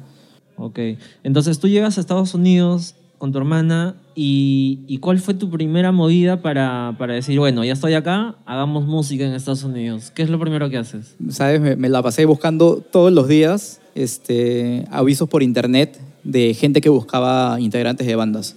[0.58, 0.80] Ok.
[1.24, 5.92] Entonces tú llegas a Estados Unidos con tu hermana y, y ¿cuál fue tu primera
[5.92, 10.10] movida para, para decir, bueno, ya estoy acá, hagamos música en Estados Unidos?
[10.10, 11.14] ¿Qué es lo primero que haces?
[11.30, 11.62] ¿Sabes?
[11.62, 16.90] Me, me la pasé buscando todos los días este, avisos por internet de gente que
[16.90, 18.56] buscaba integrantes de bandas.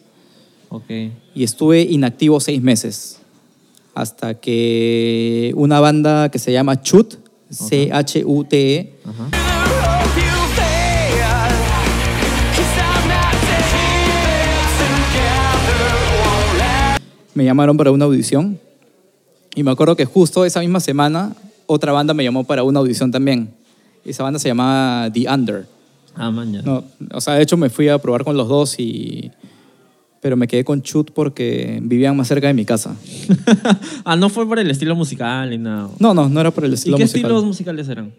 [0.70, 0.90] Ok.
[1.34, 3.20] Y estuve inactivo seis meses.
[3.94, 7.16] Hasta que una banda que se llama Chut,
[7.50, 9.43] C-H-U-T-E, Ajá.
[17.34, 18.58] Me llamaron para una audición.
[19.54, 21.34] Y me acuerdo que justo esa misma semana
[21.66, 23.54] otra banda me llamó para una audición también.
[24.04, 25.66] Esa banda se llamaba The Under.
[26.14, 26.62] Ah, man, ya.
[26.62, 29.30] No, o sea, de hecho me fui a probar con los dos y...
[30.20, 32.96] Pero me quedé con Chut porque vivían más cerca de mi casa.
[34.04, 35.90] ah, no fue por el estilo musical ni nada.
[35.98, 37.20] No, no, no era por el ¿Y estilo qué musical.
[37.20, 38.14] estilos musicales eran?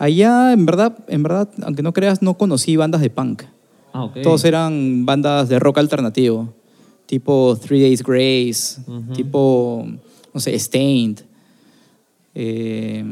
[0.00, 3.44] Allá, en verdad, en verdad, aunque no creas, no conocí bandas de punk.
[3.92, 4.18] Ah, ok.
[4.22, 6.54] Todos eran bandas de rock alternativo,
[7.08, 8.82] tipo Three Days Grace,
[9.14, 9.88] tipo,
[10.34, 11.20] no sé, Stained.
[12.34, 13.02] Eh,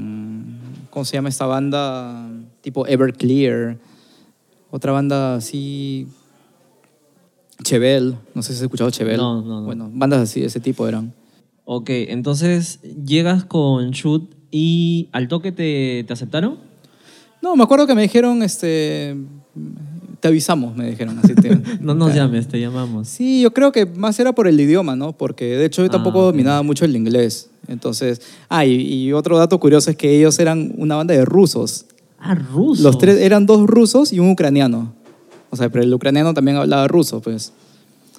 [0.91, 2.31] ¿Cómo se llama esta banda?
[2.61, 3.79] Tipo Everclear.
[4.71, 6.07] Otra banda así.
[7.63, 9.17] Chevel, no sé si has escuchado Chevel.
[9.17, 9.67] No, no, no.
[9.67, 11.15] Bueno, bandas así de ese tipo eran.
[11.65, 16.59] Ok, entonces llegas con Shoot y al toque te, te aceptaron.
[17.41, 19.17] No, me acuerdo que me dijeron, este,
[20.21, 21.35] te avisamos, me dijeron así.
[21.35, 23.09] te- No nos llames, te llamamos.
[23.09, 25.13] Sí, yo creo que más era por el idioma, ¿no?
[25.13, 27.51] Porque de hecho yo Ah, tampoco dominaba mucho el inglés.
[27.69, 28.75] Entonces, ah, y,
[29.07, 31.87] y otro dato curioso es que ellos eran una banda de rusos.
[32.19, 32.83] Ah, ruso.
[32.83, 34.93] Los tres eran dos rusos y un ucraniano.
[35.51, 37.53] O sea, pero el ucraniano también hablaba ruso, pues.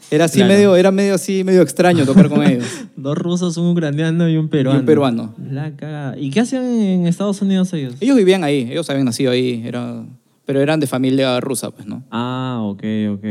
[0.10, 0.54] Era así Claro.
[0.54, 2.64] medio, era medio así, medio extraño tocar con ellos.
[2.96, 4.78] Dos rusos, un ucraniano y un peruano.
[4.78, 5.36] Y un peruano.
[5.52, 6.18] La cagada.
[6.18, 7.96] ¿Y qué hacían en Estados Unidos ellos?
[8.00, 10.06] Ellos vivían ahí, ellos habían nacido ahí, era,
[10.48, 12.04] pero eran de familia rusa, pues, ¿no?
[12.10, 13.24] Ah, ok, ok.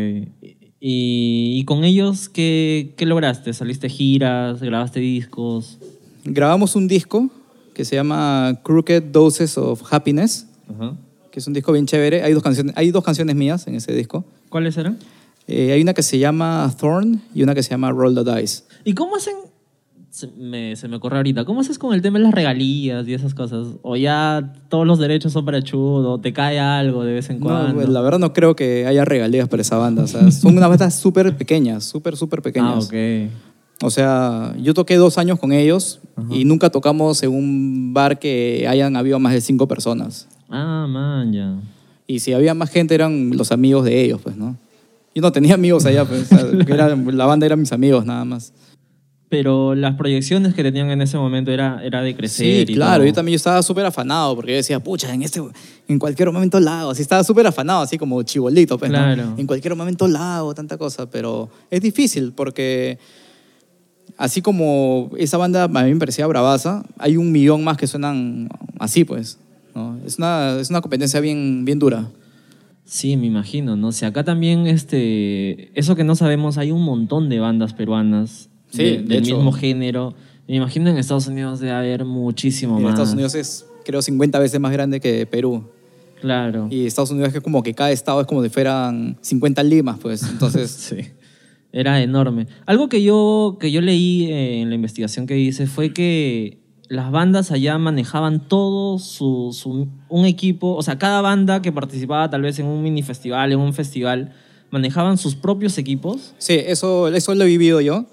[0.78, 3.52] ¿Y, y con ellos qué, qué lograste?
[3.54, 4.60] ¿Saliste giras?
[4.60, 5.78] ¿Grabaste discos?
[6.24, 7.30] Grabamos un disco
[7.74, 10.94] que se llama Crooked Doses of Happiness, Ajá.
[11.32, 12.22] que es un disco bien chévere.
[12.22, 14.24] Hay dos canciones, hay dos canciones mías en ese disco.
[14.50, 14.98] ¿Cuáles eran?
[15.48, 18.64] Eh, hay una que se llama Thorn y una que se llama Roll the Dice.
[18.84, 19.34] ¿Y cómo hacen?
[20.16, 21.44] Se me, se me ocurre ahorita.
[21.44, 23.66] ¿Cómo haces con el tema de las regalías y esas cosas?
[23.82, 26.06] ¿O ya todos los derechos son para Chud?
[26.06, 27.68] ¿O te cae algo de vez en cuando?
[27.68, 30.04] No, pues, la verdad no creo que haya regalías para esa banda.
[30.04, 32.86] O sea, son unas bandas súper pequeñas, súper, súper ah, pequeñas.
[32.86, 32.94] ok.
[33.82, 36.28] O sea, yo toqué dos años con ellos Ajá.
[36.34, 40.28] y nunca tocamos en un bar que hayan habido más de cinco personas.
[40.48, 41.56] Ah, man, ya.
[42.06, 44.56] Y si había más gente eran los amigos de ellos, pues, ¿no?
[45.14, 46.32] Yo no tenía amigos allá, pues.
[46.32, 48.54] o sea, que era- la banda eran mis amigos nada más.
[49.36, 52.66] Pero las proyecciones que tenían en ese momento era, era de crecer.
[52.66, 53.06] Sí, y claro, todo.
[53.06, 55.42] yo también yo estaba súper afanado porque yo decía, pucha, en, este,
[55.88, 56.90] en cualquier momento la hago.
[56.92, 58.96] Así estaba súper afanado, así como chibolito, pues, ¿no?
[58.96, 59.34] Claro.
[59.36, 61.10] En cualquier momento la hago, tanta cosa.
[61.10, 62.98] Pero es difícil porque
[64.16, 68.48] así como esa banda a mí me parecía bravaza, hay un millón más que suenan
[68.78, 69.38] así, pues.
[69.74, 69.98] ¿no?
[70.06, 72.08] Es, una, es una competencia bien, bien dura.
[72.86, 73.88] Sí, me imagino, ¿no?
[73.88, 78.48] O sea, acá también, este, eso que no sabemos, hay un montón de bandas peruanas
[78.76, 79.36] Sí, de- de del hecho.
[79.36, 80.14] mismo género.
[80.48, 82.92] Me imagino en Estados Unidos debe haber muchísimo en más.
[82.92, 85.64] Estados Unidos es, creo, 50 veces más grande que Perú.
[86.20, 86.68] Claro.
[86.70, 90.22] Y Estados Unidos es como que cada estado es como si fueran 50 limas, pues.
[90.22, 90.96] Entonces, Sí.
[91.72, 92.46] Era enorme.
[92.64, 96.58] Algo que yo, que yo leí eh, en la investigación que hice fue que
[96.88, 102.30] las bandas allá manejaban todo su, su- un equipo, o sea, cada banda que participaba
[102.30, 104.32] tal vez en un mini festival, en un festival,
[104.70, 106.34] manejaban sus propios equipos.
[106.38, 108.06] Sí, eso, eso lo he vivido yo.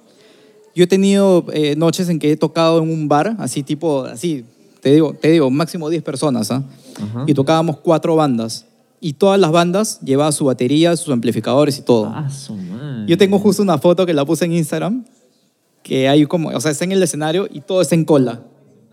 [0.75, 4.43] Yo he tenido eh, noches en que he tocado en un bar, así tipo, así,
[4.81, 6.63] te digo, te digo máximo 10 personas, ¿ah?
[7.01, 7.25] Ajá.
[7.27, 8.65] Y tocábamos cuatro bandas.
[8.99, 12.05] Y todas las bandas llevaban su batería, sus amplificadores y todo.
[12.13, 13.05] Ah, su madre.
[13.07, 15.05] Yo tengo justo una foto que la puse en Instagram,
[15.83, 18.41] que hay como, o sea, está en el escenario y todo está en cola.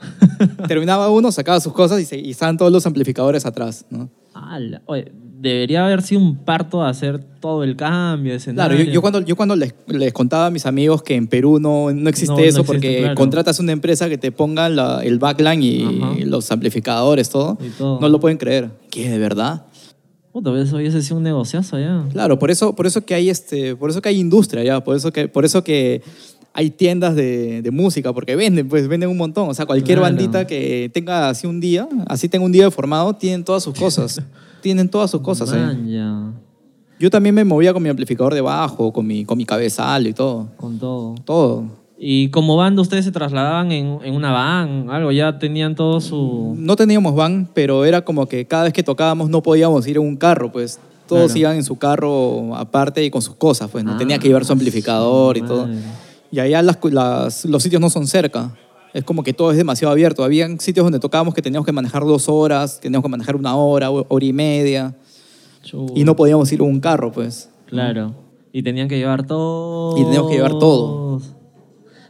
[0.68, 4.08] Terminaba uno, sacaba sus cosas y, se- y estaban todos los amplificadores atrás, ¿no?
[4.34, 8.76] Ala, oye, debería haber sido un parto hacer todo el cambio de escenario.
[8.76, 11.58] Claro, yo, yo cuando, yo cuando les, les contaba a mis amigos que en Perú
[11.58, 13.14] no, no existe No, no eso existe, porque claro.
[13.14, 16.14] contratas una empresa que te ponga la- el backline y Ajá.
[16.26, 17.98] los amplificadores, todo, Y todo.
[18.00, 18.68] no lo pueden creer.
[18.90, 19.64] ¿Qué, de verdad?
[20.32, 22.04] Puta, eso hubiese sido un negociazo ya.
[22.12, 24.94] Claro, por eso, por eso que hay este, por eso que hay industria ya, por
[24.94, 26.02] eso que, por eso que
[26.52, 29.48] hay tiendas de, de música, porque venden, pues venden un montón.
[29.48, 30.14] O sea, cualquier Claro.
[30.14, 33.74] bandita que tenga así un día, así tenga un día de formado, tienen todas sus
[33.74, 34.20] cosas.
[34.60, 35.52] tienen todas sus cosas.
[35.52, 35.56] ¿eh?
[35.58, 36.32] Man, ya.
[36.98, 40.12] Yo también me movía con mi amplificador de bajo, con mi, con mi cabezal y
[40.12, 40.48] todo.
[40.56, 41.14] Con todo.
[41.24, 41.64] Todo.
[41.98, 46.54] Y como banda, ustedes se trasladaban en, en una van, algo, ya tenían todo su.
[46.58, 50.02] No teníamos van, pero era como que cada vez que tocábamos no podíamos ir en
[50.04, 51.38] un carro, pues todos Claro.
[51.40, 54.44] iban en su carro aparte y con sus cosas, pues no Ah, tenía que llevar
[54.44, 55.66] su amplificador y todo.
[55.66, 55.78] madre.
[56.32, 58.54] Y allá las, las- los sitios no son cerca.
[58.92, 60.24] Es como que todo es demasiado abierto.
[60.24, 63.90] Habían sitios donde tocábamos que teníamos que manejar dos horas, teníamos que manejar una hora,
[63.90, 64.96] hora y media,
[65.94, 67.50] y no podíamos ir en un carro, pues.
[67.66, 68.14] Claro.
[68.52, 69.96] Y tenían que llevar todo.
[69.96, 71.20] Y teníamos que llevar todo.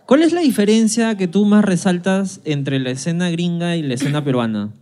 [0.06, 4.24] ¿Cuál es la diferencia que tú más resaltas entre la escena gringa y la escena
[4.24, 4.72] peruana?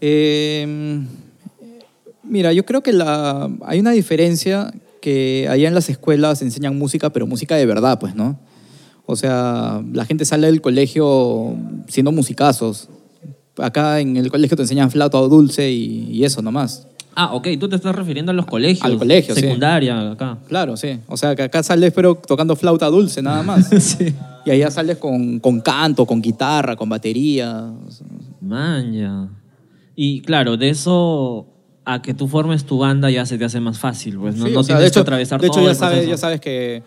[0.00, 1.04] Eh,
[2.22, 4.72] mira, yo creo que la, hay una diferencia
[5.02, 8.38] que allá en las escuelas enseñan música, pero música de verdad, pues, ¿no?
[9.10, 11.56] O sea, la gente sale del colegio
[11.88, 12.88] siendo musicazos.
[13.58, 16.86] Acá en el colegio te enseñan flauta o dulce y, y eso nomás.
[17.16, 18.84] Ah, ok, tú te estás refiriendo a los colegios.
[18.84, 19.40] Al colegio, sí.
[19.40, 20.38] Secundaria, acá.
[20.46, 21.00] Claro, sí.
[21.08, 23.68] O sea, que acá sales pero tocando flauta dulce nada más.
[23.82, 24.14] sí.
[24.46, 27.72] Y allá sales con, con canto, con guitarra, con batería.
[28.40, 29.28] Man, ya.
[29.96, 31.46] Y claro, de eso
[31.84, 34.52] a que tú formes tu banda ya se te hace más fácil, pues no, Sí,
[34.52, 36.10] no sea, de hecho, atravesar de hecho todo ya sabes, proceso.
[36.10, 36.82] ya sabes que,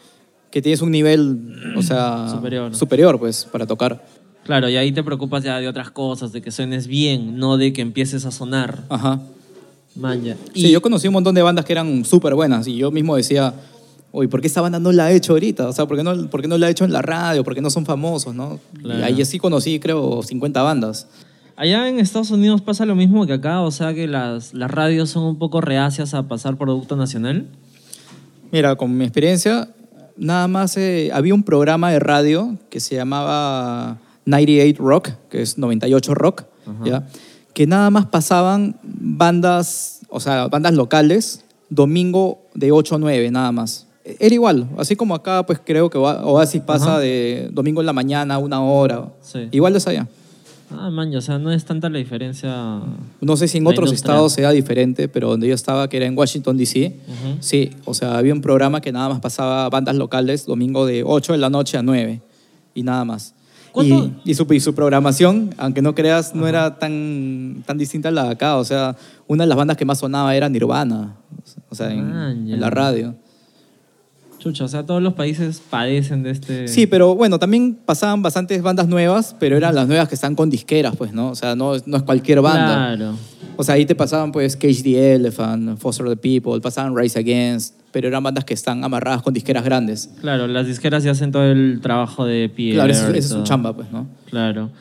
[0.54, 2.76] que tienes un nivel, o sea, Superior.
[2.76, 4.06] superior, pues, para tocar.
[4.44, 7.74] Claro, y ahí te preocupas ya de otras cosas, de que suenes bien, no de
[7.74, 8.84] que empieces a sonar.
[8.88, 9.20] Ajá.
[9.96, 10.38] Man, ya.
[10.54, 13.52] Sí, yo conocí un montón de bandas que eran súper buenas y yo mismo decía,
[14.12, 15.70] oye, ¿por qué esta banda no la ha hecho ahorita?
[15.70, 17.44] O sea, ¿por qué no, por qué no la ha hecho en la radio?
[17.44, 18.60] ¿Por qué no son famosos, no?
[18.80, 19.00] Claro.
[19.00, 21.08] Y ahí sí conocí, creo, 50 bandas.
[21.56, 25.10] Allá en Estados Unidos pasa lo mismo que acá, o sea que las, las radios
[25.10, 27.48] son un poco reacias a pasar producto nacional.
[28.52, 29.70] Mira, con mi experiencia,
[30.18, 35.58] nada más eh, había un programa de radio que se llamaba 98 Rock, que es
[35.58, 36.44] 98 Rock,
[36.86, 37.08] ¿ya?
[37.54, 43.52] que nada más pasaban bandas, o sea, bandas locales, domingo de 8 a 9, nada
[43.52, 43.88] más.
[44.20, 47.00] Era igual, así como acá, pues creo que Oa- Oasis pasa Ajá.
[47.00, 49.08] de domingo en la mañana a una hora.
[49.22, 49.48] Sí.
[49.52, 50.08] Igual es allá.
[50.78, 52.82] Ah, man, o sea, no es tanta la diferencia.
[53.22, 54.14] No sé si en otros industria.
[54.14, 57.38] estados sea diferente, pero donde yo estaba, que era en Washington, D.C., Ujú.
[57.40, 61.34] sí, o sea, había un programa que nada más pasaba bandas locales domingo de 8
[61.34, 62.22] de la noche a 9
[62.74, 63.36] y nada más.
[63.76, 68.12] Y, y su, y su programación, aunque no creas, no era tan, tan distinta a
[68.12, 68.58] la de acá.
[68.58, 68.96] O sea,
[69.28, 71.16] una de las bandas que más sonaba era Nirvana,
[71.70, 73.16] o sea, en la radio.
[74.44, 76.68] Chucha, o sea, todos los países padecen de este...
[76.68, 80.50] Sí, pero bueno, también pasaban bastantes bandas nuevas, pero eran las nuevas que están con
[80.50, 81.30] disqueras, pues, ¿no?
[81.30, 82.94] O sea, no, no es cualquier banda.
[82.96, 83.14] Claro.
[83.56, 87.76] O sea, ahí te pasaban pues Cage the Elephant, Foster the People, pasaban Rise Against,
[87.94, 90.10] pero eran bandas que están amarradas con disqueras grandes.
[90.20, 92.74] Claro, las disqueras ya hacen todo el trabajo de pie.
[92.74, 94.08] Claro, esa es su chamba, pues, ¿no?
[94.30, 94.72] Claro.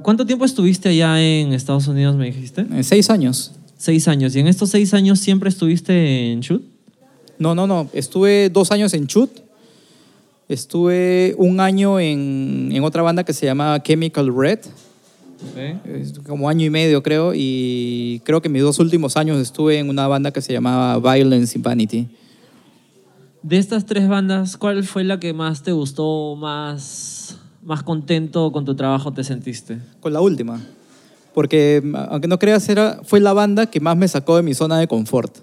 [0.00, 2.60] ¿Cuánto tiempo estuviste allá en Estados Unidos, me dijiste?
[2.60, 3.50] En seis años.
[3.76, 4.36] Seis años.
[4.36, 6.62] ¿Y en estos seis años siempre estuviste en Shoot?
[7.42, 7.88] No, no, no.
[7.92, 9.28] Estuve dos años en Chut.
[10.48, 14.60] Estuve un año en, en otra banda que se llama Chemical Red.
[16.24, 17.32] Como año y medio, creo.
[17.34, 21.58] Y creo que mis dos últimos años estuve en una banda que se llamaba Violence
[21.58, 22.08] in Vanity.
[23.42, 28.64] De estas tres bandas, ¿cuál fue la que más te gustó, más, más contento con
[28.64, 29.80] tu trabajo te sentiste?
[29.98, 30.60] Con la última.
[31.34, 34.78] Porque, aunque no creas, era, fue la banda que más me sacó de mi zona
[34.78, 35.38] de confort.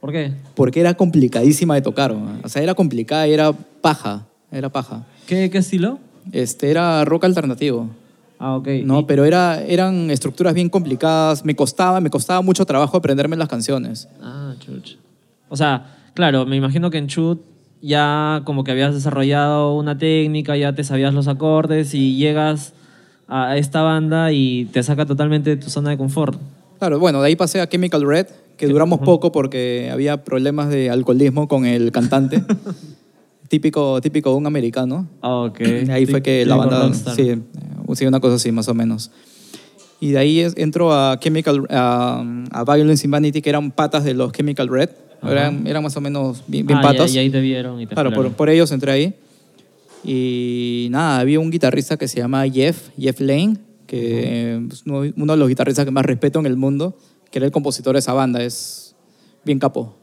[0.00, 0.32] ¿Por qué?
[0.54, 2.12] Porque era complicadísima de tocar.
[2.14, 2.38] ¿no?
[2.44, 4.26] O sea, era complicada, era paja.
[4.52, 5.04] Era paja.
[5.26, 5.98] ¿Qué, qué estilo?
[6.32, 7.88] Este, era rock alternativo.
[8.38, 8.68] Ah, ok.
[8.84, 11.44] No, Y- pero era, eran estructuras bien complicadas.
[11.44, 14.08] Me costaba, me costaba mucho trabajo aprenderme las canciones.
[14.22, 14.96] Ah, chucha.
[15.48, 17.40] O sea, claro, me imagino que en Chut
[17.82, 22.72] ya como que habías desarrollado una técnica, ya te sabías los acordes y llegas
[23.28, 26.38] a esta banda y te saca totalmente de tu zona de confort.
[26.78, 30.90] Claro, bueno, de ahí pasé a Chemical Red, que duramos poco porque había problemas de
[30.90, 32.42] alcoholismo con el cantante.
[33.48, 35.08] típico, típico de un americano.
[35.22, 35.60] Ah, ok.
[35.90, 37.38] Ahí fue que la banda, sí, eh,
[37.94, 39.10] sí, una cosa así más o menos.
[40.00, 44.04] Y de ahí es- entro a Chemical, a, a Violence in Vanity, que eran patas
[44.04, 44.90] de los Chemical Red.
[45.22, 47.12] Eran, eran más o menos bien, bien Ah, patas.
[47.14, 49.14] Y, ahí te vieron y te Claro, por, por ellos entré ahí.
[50.04, 53.56] Y nada, había un guitarrista que se llama Jeff, Jeff Lane,
[53.86, 56.96] que es uno de los guitarristas que más respeto en el mundo,
[57.30, 58.94] que era el compositor de esa banda, es
[59.44, 59.96] bien capo.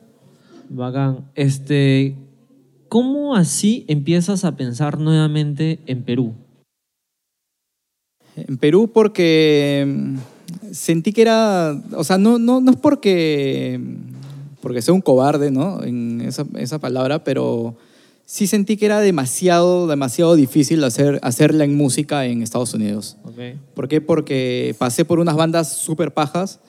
[0.70, 1.30] Bacán.
[1.36, 2.16] Este,
[2.90, 6.34] ¿Cómo así empiezas a pensar nuevamente en Perú?
[8.36, 10.18] En Perú porque mm,
[10.72, 13.80] sentí que era, o sea, no, no, no es porque,
[14.62, 15.84] porque sea un cobarde, ¿no?
[15.84, 17.76] En esa, esa palabra, pero
[18.34, 23.16] sí sentí que era demasiado, demasiado difícil hacer, hacerla en música en Estados Unidos.
[23.26, 23.60] Okay.
[23.76, 24.02] ¿Por qué?
[24.02, 26.60] Porque pasé por unas bandas súper pajas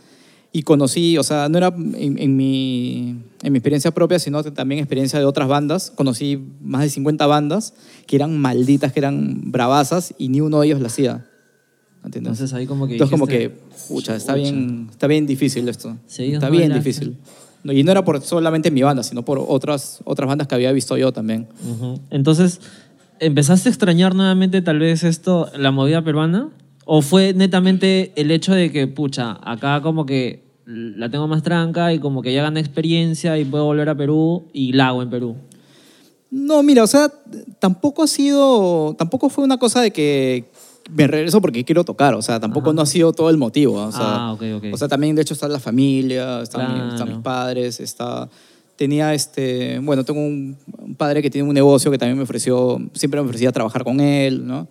[0.53, 4.79] y conocí, o sea, no era en, en mi, en mi experiencia propia, sino también
[4.79, 5.91] experiencia de otras bandas.
[5.91, 7.73] Conocí más de 50 bandas
[8.07, 11.25] que eran malditas, que eran bravasas y ni uno de ellos la hacía.
[12.05, 12.33] ¿Entiendes?
[12.33, 14.51] Entonces ahí como que Entonces como que, dijiste, pucha, está "Chucha".
[14.51, 15.97] bien, está bien difícil esto.
[16.19, 17.17] Ellos está bien difícil.
[17.65, 20.97] Y no era por solamente mi banda, sino por otras, otras bandas que había visto
[20.97, 21.49] yo también.
[22.11, 22.61] Entonces,
[23.21, 26.51] ¿empezaste a extrañar nuevamente tal vez esto, la movida peruana?
[26.85, 31.93] ¿O fue netamente el hecho de que, pucha, acá como que la tengo más tranca
[31.95, 35.11] y como que ya gané experiencia y puedo volver a Perú y la hago en
[35.11, 35.37] Perú?
[36.31, 37.13] No, mira, o sea,
[37.61, 40.51] tampoco ha sido, tampoco fue una cosa de que
[40.91, 42.75] me regreso porque quiero tocar, o sea, tampoco Ajá.
[42.77, 44.65] no ha sido todo el motivo, o sea, Ah, ok, ok.
[44.73, 46.89] o sea, también de hecho está la familia, están, mi- Claro.
[46.91, 48.29] están mis padres, está,
[48.77, 52.79] tenía este, bueno, tengo un, un padre que tiene un negocio que también me ofreció,
[52.93, 54.69] siempre me ofrecía trabajar con él, ¿no?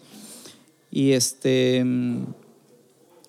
[0.91, 1.84] Y este,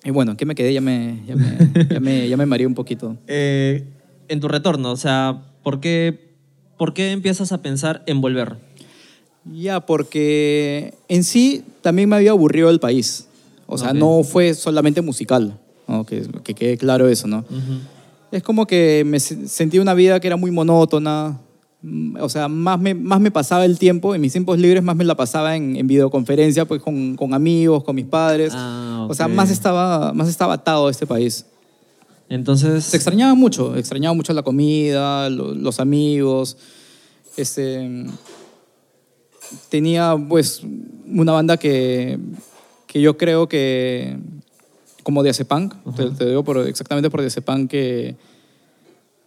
[0.03, 0.71] y bueno, ¿en qué me quedé?
[0.73, 1.57] Ya me, ya me,
[1.89, 3.17] ya me, ya me mareé un poquito.
[3.27, 3.83] Eh,
[4.27, 6.35] en tu retorno, o sea, ¿por qué,
[6.77, 8.57] ¿por qué empiezas a pensar en volver?
[9.53, 13.27] Ya, porque en sí también me había aburrido el país.
[13.67, 16.05] O sea, no fue solamente musical, ¿no?
[16.05, 17.43] que, que quede claro eso, ¿no?
[18.31, 21.39] Es como que me se- sentí una vida que era muy monótona.
[22.19, 25.03] O sea, más me, más me pasaba el tiempo, en mis tiempos libres más me
[25.03, 28.51] la pasaba en, en videoconferencia, pues con, con amigos, con mis padres.
[28.55, 31.45] Ah, O sea, más estaba, más estaba atado a este país.
[32.29, 36.57] Entonces, Se extrañaba mucho, extrañaba mucho la comida, lo- los amigos.
[37.37, 38.05] Este,
[39.69, 40.61] tenía pues
[41.07, 42.19] una banda que,
[42.87, 44.17] que yo creo que,
[45.03, 48.15] como Diazepunk, te, te digo por, exactamente por Diazepunk, que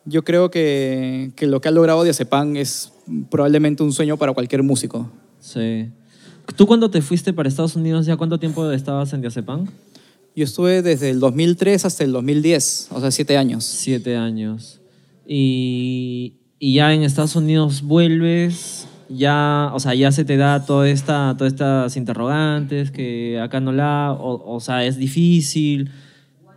[0.04, 2.92] yo creo que, que lo que ha logrado Diazepunk es
[3.30, 5.10] probablemente un sueño para cualquier músico.
[5.40, 5.88] sí.
[6.56, 9.66] ¿Tú cuando te fuiste para Estados Unidos, ya cuánto tiempo estabas en Diazepam?
[10.34, 13.64] Yo estuve desde el 2003 hasta el 2010, o sea, siete años.
[13.64, 14.80] Siete años.
[15.26, 18.77] Y, y ya en Estados Unidos vuelves,
[19.08, 23.72] ya, o sea, ya se te da toda esta, todas estas interrogantes que acá no
[23.72, 25.90] la, o, o sea, es difícil,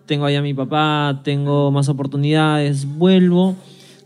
[0.05, 3.55] tengo allá a mi papá, tengo más oportunidades, vuelvo.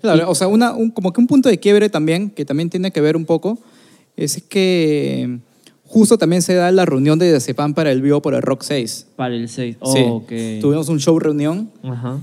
[0.01, 2.91] Claro, o sea, una, un- como que un punto de quiebre también, que también tiene
[2.91, 3.57] que ver un poco,
[4.15, 5.39] es que
[5.87, 9.07] justo también se da la reunión de Decepam para el vivo por el Rock 6.
[9.15, 9.77] Para el 6.
[9.83, 10.03] Sí.
[10.07, 10.31] ok.
[10.61, 12.19] Tuvimos un show reunión Ajá.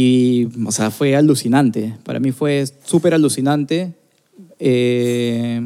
[0.00, 1.94] Y, o sea, fue alucinante.
[2.04, 3.94] Para mí fue súper alucinante.
[4.58, 5.60] Eh,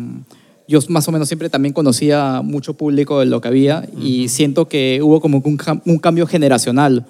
[0.69, 4.69] yo más o menos siempre también conocía mucho público de lo que había y siento
[4.69, 7.05] que hubo como un, cam- un cambio generacional,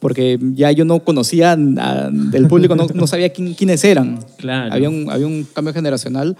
[0.00, 4.18] porque ya yo no conocía a- del público, no, no sabía quién- quiénes eran.
[4.38, 4.72] Claro.
[4.72, 6.36] Había un, había un cambio generacional.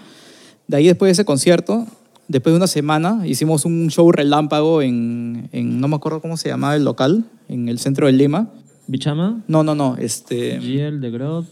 [0.67, 1.87] De ahí después de ese concierto,
[2.29, 6.49] después de una semana, hicimos un show relámpago en, en no me acuerdo cómo se
[6.49, 8.49] llamaba el local, en el centro de Lima.
[8.87, 9.43] ¿Bichama?
[9.49, 11.47] No, no, no, este, Giel, de Grot.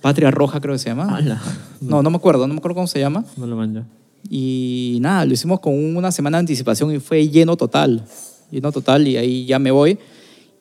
[0.00, 1.16] Patria Roja creo que se llama.
[1.16, 1.40] Ala.
[1.80, 3.24] No, no me acuerdo, no me acuerdo cómo se llama.
[3.36, 3.84] No lo manjo.
[4.28, 8.04] Y nada, lo hicimos con una semana de anticipación y fue lleno total.
[8.50, 9.98] Lleno total y ahí ya me voy.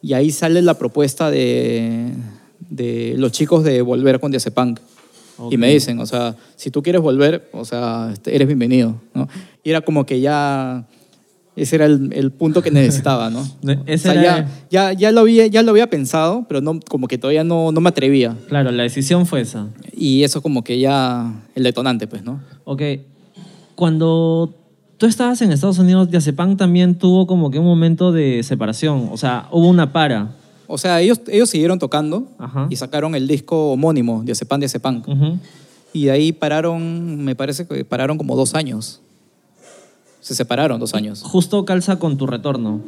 [0.01, 2.13] Y ahí sale la propuesta de,
[2.69, 4.79] de los chicos de volver con Diazepunk.
[5.38, 5.53] Ok.
[5.53, 8.95] Y me dicen, o sea, si tú quieres volver, o sea, este, eres bienvenido.
[9.13, 9.27] ¿no?
[9.63, 10.88] Y era como que ya,
[11.62, 13.48] ese era el, el punto que necesitaba, ¿no?
[13.62, 14.24] Ne- O ese sea, era-
[14.69, 17.72] ya, ya, ya, lo había, ya lo había pensado, pero no, como que todavía no,
[17.72, 18.36] no me atrevía.
[18.48, 19.67] Claro, la decisión fue esa.
[19.95, 22.41] Y eso como que ya el detonante, pues, ¿no?
[22.65, 22.82] Ok.
[23.76, 24.54] Cuando
[24.98, 29.10] tú estabas en Estados Unidos, Diazepam también tuvo como que un momento de separación.
[29.12, 30.32] O sea, hubo una para.
[30.68, 32.68] O sea, ellos, ellos siguieron tocando Ajá.
[32.70, 35.03] y sacaron el disco homónimo, Diazepam, Diazepam.
[35.07, 35.39] Ujú.
[35.93, 39.01] Y de ahí pararon, me parece que pararon como dos años.
[40.30, 41.23] Se separaron dos años.
[41.23, 42.82] Justo calza con tu retorno.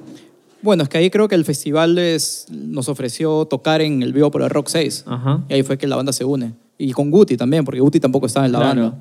[0.62, 4.30] Bueno, es que ahí creo que el festival les, nos ofreció tocar en el vivo
[4.30, 5.06] por el Rock 6.
[5.08, 5.44] Ajá.
[5.50, 6.54] Y ahí fue que la banda se une.
[6.78, 8.82] Y con Guti también, porque Guti tampoco estaba en la Claro.
[8.82, 9.00] banda.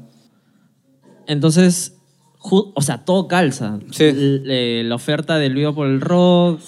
[1.27, 1.97] Entonces,
[2.41, 3.79] o sea, todo calza.
[3.91, 4.05] Sí.
[4.05, 6.61] L- la oferta del Vivo por el Rock,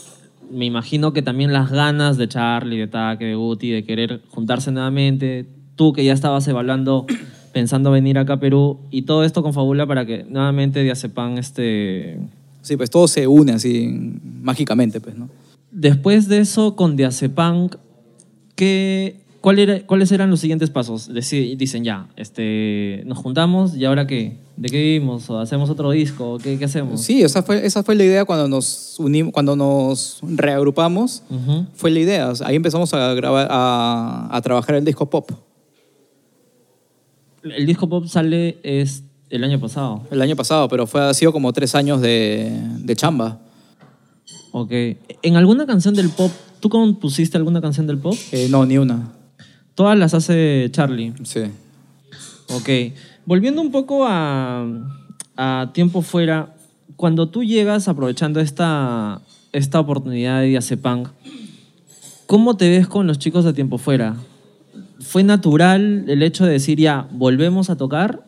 [0.51, 4.71] me imagino que también las ganas de Charlie, de Take, de Guti, de querer juntarse
[4.73, 5.47] nuevamente.
[5.77, 7.07] Tú que ya estabas evaluando,
[7.53, 12.19] pensando venir acá a Perú, y todo esto confabula para que nuevamente Diazepam este,
[12.63, 13.89] Sí, pues todo se une así
[14.43, 15.29] mágicamente, pues, ¿no?
[15.71, 17.69] Después de eso, con Diazepam,
[18.55, 21.11] ¿qué, cuál era- ¿cuáles eran los siguientes pasos?
[21.11, 24.37] Deci- dicen, ya, este, nos juntamos y ahora qué?
[24.57, 25.29] ¿De qué vivimos?
[25.31, 26.35] ¿O hacemos otro disco?
[26.35, 27.01] ¿O ¿Qué, qué hacemos?
[27.01, 31.23] Sí, esa fue, esa fue la idea cuando nos unimos, cuando nos reagrupamos.
[31.31, 31.67] Ujú.
[31.75, 32.29] Fue la idea.
[32.29, 35.31] O sea, ahí empezamos a grabar, a, a trabajar el disco pop.
[37.43, 40.03] El disco pop sale es el año pasado.
[40.11, 43.41] El año pasado, pero fue, ha sido como tres años de, de chamba.
[44.53, 44.71] Ok.
[45.23, 46.31] ¿En alguna canción del pop,
[46.61, 48.15] tú compusiste alguna canción del pop?
[48.31, 49.13] Eh, no, ni una.
[49.75, 51.15] Todas las hace Charlie.
[51.25, 51.41] Sí.
[52.51, 52.95] Ok.
[53.25, 54.67] Volviendo un poco a,
[55.37, 56.55] a tiempo fuera,
[56.97, 59.23] cuando tú llegas aprovechando esta,
[59.53, 61.05] esta oportunidad de Diazepam,
[62.27, 64.17] ¿cómo te ves con los chicos de tiempo fuera?
[65.03, 68.23] ¿Fue natural el hecho de decir ya, volvemos a tocar?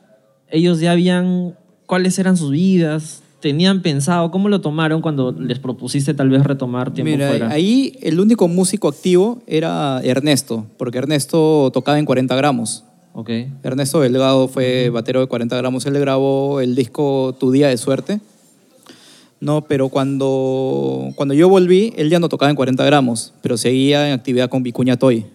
[0.51, 1.57] ¿Ellos ya habían,
[1.87, 3.23] cuáles eran sus vidas?
[3.41, 4.31] ¿Tenían pensado?
[4.31, 7.51] ¿Cómo lo tomaron cuando les propusiste tal vez retomar tiempo Mira, fuera?
[7.51, 12.85] ahí el único músico activo era Ernesto, porque Ernesto tocaba en 40 gramos.
[13.13, 13.31] Ok.
[13.63, 15.87] Ernesto Delgado fue batero de 40 gramos.
[15.87, 18.21] Él grabó el disco Tu Día de Suerte.
[19.41, 24.09] No, pero cuando, cuando yo volví, él ya no tocaba en 40 gramos, pero seguía
[24.09, 25.27] en actividad con Vicuña Toy.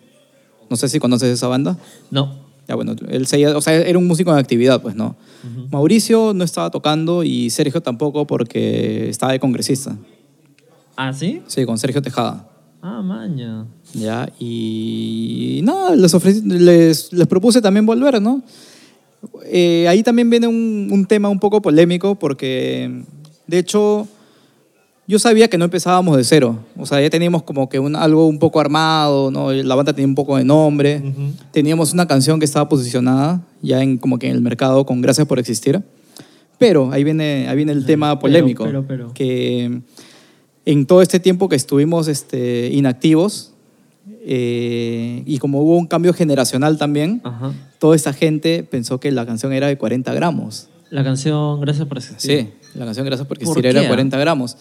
[0.70, 1.78] No sé si conoces esa banda.
[2.12, 2.48] No.
[2.68, 5.16] Ya bueno, él seguía, o sea, era un músico en actividad, pues no.
[5.72, 9.98] Mauricio no estaba tocando y Sergio tampoco porque estaba de congresista.
[10.96, 11.42] ¿Ah, sí?
[11.48, 12.48] Sí, con Sergio Tejada.
[12.82, 13.66] Ah, maña.
[13.94, 18.42] Ya, y nada, les, ofrecí- les, les propuse también volver, ¿no?
[19.46, 23.04] Eh, ahí también viene un, un tema un poco polémico porque,
[23.48, 24.08] de hecho,
[25.10, 26.60] yo sabía que no empezábamos de cero.
[26.78, 29.52] O sea, ya teníamos como que un, algo un poco armado, ¿no?
[29.52, 31.02] La banda tenía un poco de nombre.
[31.52, 35.26] Teníamos una canción que estaba posicionada ya en como que en el mercado con Gracias
[35.26, 35.82] por existir.
[36.60, 38.66] Pero ahí viene, ahí viene el tema polémico.
[38.66, 39.12] pero, pero.
[39.16, 39.82] Que
[40.66, 43.54] en todo este tiempo que estuvimos este, inactivos,
[44.22, 47.52] eh, y como hubo un cambio generacional también, Ajá.
[47.80, 50.70] toda esta gente pensó que la canción era de 40 gramos.
[50.92, 52.42] La canción Gracias por existir.
[52.42, 54.56] Sí, la canción Gracias por ¿Por existir qué, era de 40 gramos.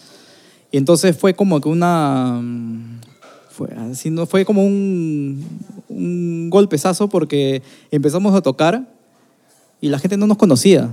[0.71, 2.39] Y entonces fue como que una...
[2.41, 2.99] mm,
[3.49, 4.25] Fue, así, ¿no?
[4.25, 5.43] fue como un,
[5.89, 7.61] un golpezazo porque
[7.91, 8.87] empezamos a tocar
[9.81, 10.91] y la gente no nos conocía.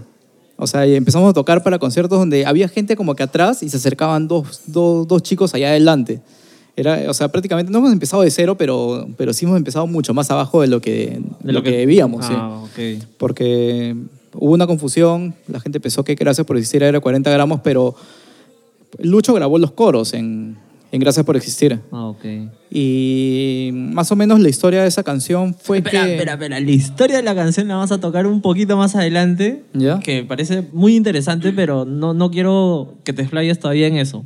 [0.56, 3.68] O sea, y empezamos a tocar para conciertos donde había gente como que atrás y
[3.68, 6.20] se acercaban dos, dos, dos chicos allá adelante.
[6.76, 10.12] Era, o sea, prácticamente no hemos empezado de cero, pero, pero sí hemos empezado mucho
[10.14, 12.26] más abajo de lo que, de lo que, debíamos.
[12.26, 13.02] sí Ah, ok.
[13.18, 13.96] porque
[14.34, 17.94] hubo una confusión, la gente pensó que Gracias por Existir era 40 gramos, pero
[18.98, 20.56] Lucho grabó los coros en,
[20.92, 21.80] en Gracias por Existir.
[21.90, 22.24] Ah, ok.
[22.70, 26.12] Y más o menos la historia de esa canción fue espera, que...
[26.14, 26.60] espera, espera.
[26.60, 29.64] La historia de la canción la vamos a tocar un poquito más adelante.
[29.74, 30.00] ¿Ya?
[30.00, 34.24] Que me parece muy interesante, pero no, no quiero que te explayes todavía en eso.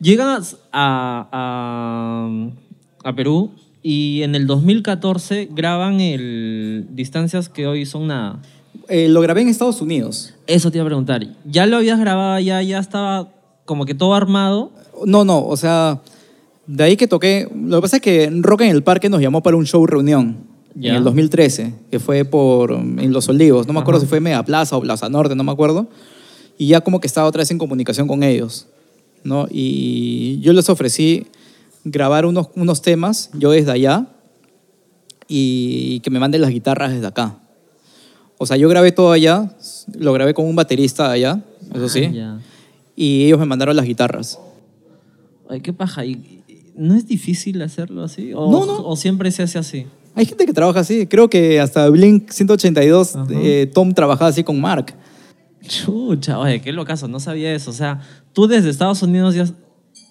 [0.00, 1.28] Llegas a,
[3.04, 3.52] a, a Perú
[3.82, 8.40] y en el 2014 graban el Distancias que hoy son nada.
[8.88, 10.34] Eh, lo grabé en Estados Unidos.
[10.46, 11.26] Eso te iba a preguntar.
[11.44, 12.62] ¿Ya lo habías grabado ya?
[12.62, 13.32] ¿Ya estaba
[13.64, 14.70] como que todo armado?
[15.06, 16.00] No, no, o sea,
[16.66, 17.48] de ahí que toqué...
[17.54, 20.38] Lo que pasa es que Rock en el Parque nos llamó para un show reunión
[20.74, 20.90] Ya.
[20.90, 23.66] en el 2013, que fue por en Los Olivos.
[23.66, 24.06] No me acuerdo Ajá.
[24.06, 25.86] si fue Mega Plaza o Plaza Norte, no me acuerdo.
[26.58, 28.66] Y ya como que estaba otra vez en comunicación con ellos.
[29.24, 29.46] ¿no?
[29.50, 31.26] Y yo les ofrecí
[31.84, 34.06] grabar unos, unos temas, yo desde allá,
[35.28, 37.38] y que me manden las guitarras desde acá.
[38.38, 39.54] O sea, yo grabé todo allá,
[39.96, 41.40] lo grabé con un baterista allá,
[41.74, 42.40] eso sí, Ah, ya.
[43.02, 44.38] Y ellos me mandaron las guitarras.
[45.48, 46.04] Ay, qué paja.
[46.04, 46.40] ¿Y-
[46.76, 48.32] ¿No es difícil hacerlo así?
[48.34, 48.86] ¿O, No, no.
[48.86, 49.86] ¿O siempre se hace así?
[50.14, 53.26] Hay gente que trabaja así, creo que hasta Blink 182, Ajá.
[53.30, 54.94] eh, Tom trabajaba así con Mark.
[55.66, 57.70] Chucha, oye, qué locazo, no sabía eso.
[57.70, 58.00] O sea,
[58.32, 59.46] tú desde Estados Unidos ya...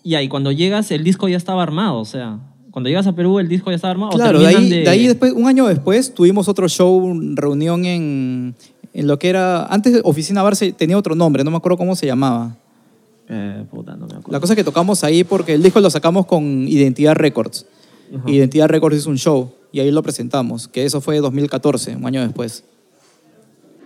[0.04, 2.40] Ya, y cuando llegas el disco ya estaba armado, o sea,
[2.72, 4.12] cuando llegas a Perú el disco ya estaba armado.
[4.12, 4.90] ¿o Claro, de ahí, de...
[4.90, 8.56] ahí después, un año después, tuvimos otro show, reunión en,
[8.94, 12.08] en lo que era, antes Oficina Bar tenía otro nombre, no me acuerdo cómo se
[12.08, 12.56] llamaba.
[13.30, 14.32] Eh, puta, no me acuerdo.
[14.32, 17.66] La cosa que tocamos ahí porque el disco lo sacamos con Identidad Records.
[18.28, 22.22] Identidad Records hizo un show y ahí lo presentamos, que eso fue 2014, un año
[22.22, 22.66] después.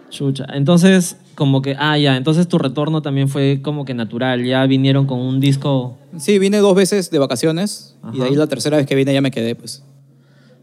[0.10, 0.46] Chucha.
[0.54, 4.44] Entonces, como que, ah, ya, entonces tu retorno también fue como que natural.
[4.46, 5.98] Ya vinieron con un disco.
[6.18, 9.22] Sí, vine dos veces de vacaciones y de ahí la tercera vez que vine ya
[9.22, 9.84] me quedé, pues.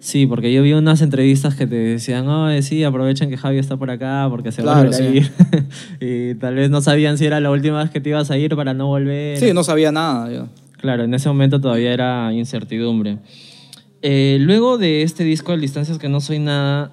[0.02, 3.76] Sí, porque yo vi unas entrevistas que te decían, oh, sí, aprovechen que Javi está
[3.76, 5.30] por acá porque se va a ir.
[6.00, 8.56] y tal vez no sabían si era la última vez que te ibas a ir
[8.56, 9.38] para no volver.
[9.38, 10.28] Sí, no sabía nada.
[10.32, 10.48] yo.
[10.78, 13.18] Claro, en ese momento todavía era incertidumbre.
[14.02, 16.90] Eh, luego de este disco de Distancias que no soy nada,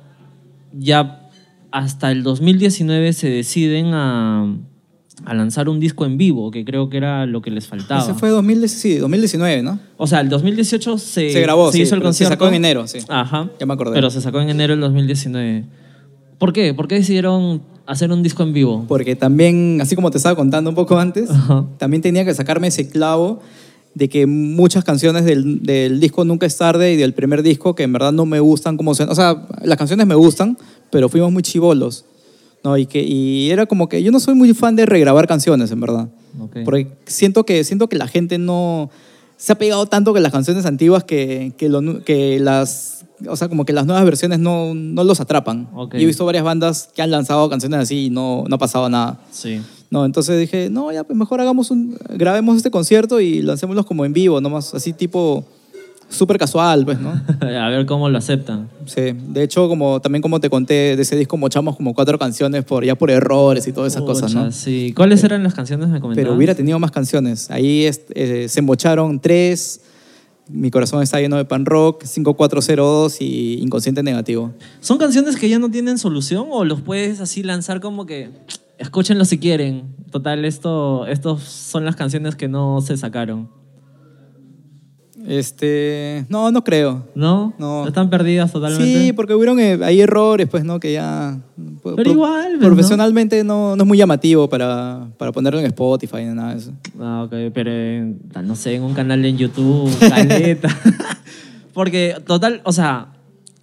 [0.72, 1.32] ya
[1.72, 4.56] hasta el 2019 se deciden a,
[5.26, 8.02] a lanzar un disco en vivo, que creo que era lo que les faltaba.
[8.02, 9.80] Ese fue 2010 sí, 2019, ¿no?
[9.98, 12.34] O sea, el 2018 se, Se grabó, sí, hizo el pero se concierto.
[12.34, 13.00] sacó en enero, sí.
[13.08, 13.50] Ajá.
[13.60, 13.94] Ya me acordé.
[13.94, 15.66] Pero se sacó en enero del 2019.
[16.38, 16.74] ¿Por qué?
[16.74, 18.86] ¿Por qué decidieron hacer un disco en vivo?
[18.88, 21.66] Porque también, así como te estaba contando un poco antes, Ajá.
[21.78, 23.42] también tenía que sacarme ese clavo
[23.96, 27.84] de que muchas canciones del, del disco Nunca es tarde y del primer disco que
[27.84, 28.92] en verdad no me gustan como.
[28.92, 30.58] O sea, las canciones me gustan,
[30.92, 32.06] pero fuimos muy chivolos.
[32.64, 32.78] ¿No?
[32.78, 35.80] Y, que, y era como que yo no soy muy fan de regrabar canciones, en
[35.80, 36.10] verdad.
[36.66, 38.90] Porque siento que, siento que la gente no
[39.38, 43.06] se ha pegado tanto con las canciones antiguas que, que, lo que las...
[43.28, 45.70] O sea, como que las nuevas versiones no, no los atrapan.
[45.74, 45.96] Ok.
[45.96, 48.88] Y he visto varias bandas que han lanzado canciones así y no, no ha pasado
[48.90, 49.20] nada.
[49.32, 49.62] Sí.
[49.90, 54.06] No, entonces dije, no, ya, pues mejor hagamos un, grabemos este concierto y lancémoslos como
[54.06, 55.44] en vivo, nomás así tipo
[56.10, 57.10] súper casual, pues, ¿no?
[57.42, 58.68] a ver cómo lo aceptan.
[58.86, 62.64] Sí, de hecho, como, también como te conté, de ese disco mochamos como cuatro canciones
[62.66, 64.52] por, ya por errores y todas esas cosas, ¿no?
[64.52, 64.94] Sí.
[64.96, 66.26] ¿Cuáles eran las canciones me comentabas?
[66.28, 67.50] Pero hubiera tenido más canciones.
[67.52, 69.82] Ahí es- eh, se mocharon tres,
[70.52, 74.52] Mi corazón está lleno de pan rock, 5402 y Inconsciente Negativo.
[74.82, 78.32] ¿Son canciones que ya no tienen solución o los puedes así lanzar como que
[78.80, 79.84] escúchenlo si quieren?
[80.12, 83.48] Total, esto, estos son las canciones que no se sacaron.
[85.28, 87.08] Este, no, no creo.
[87.16, 87.54] ¿No?
[87.60, 87.88] No.
[87.88, 88.86] ¿Están perdidas totalmente?
[89.00, 90.80] Sí, porque hubieron eh, hay errores, pues, ¿no?
[90.80, 91.40] Que ya...
[91.84, 92.66] pro- Pero igual, pues, ¿no?
[92.68, 93.76] Profesionalmente ¿no?
[93.76, 96.72] no es muy llamativo para, para ponerlo en Spotify ni nada de eso.
[97.00, 100.70] Ah, ok, pero eh, no sé, en un canal en YouTube, caleta.
[101.74, 103.14] Porque, total, o sea,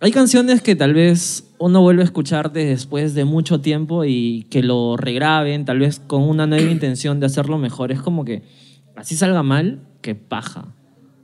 [0.00, 4.46] hay canciones que tal vez uno vuelve a escuchar de- después de mucho tiempo y
[4.50, 7.92] que lo regraben, tal vez con una nueva intención de hacerlo mejor.
[7.92, 8.42] Es como que
[8.94, 10.66] así salga mal, que paja.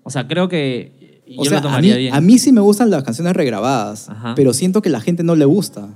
[0.02, 2.14] O sea, creo que yo O sea, lo a mí, tomaría bien.
[2.14, 4.34] a mí sí me gustan las canciones regrabadas, Ajá.
[4.34, 5.88] pero siento que la gente no le gusta.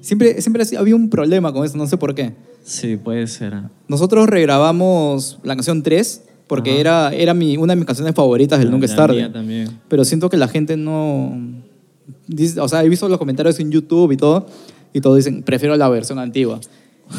[0.00, 2.32] Siempre, siempre había un problema con eso, no sé por qué.
[2.62, 3.54] Sí, puede ser.
[3.88, 6.80] Nosotros regrabamos la canción 3 porque Ajá.
[6.80, 9.28] era, era mi, una de mis canciones favoritas del La- Nunca es tarde.
[9.30, 9.80] también.
[9.88, 11.36] Pero siento que la gente no...
[12.60, 14.46] o sea, he visto los comentarios en YouTube y todo,
[14.92, 16.60] y todos dicen, prefiero la versión antigua.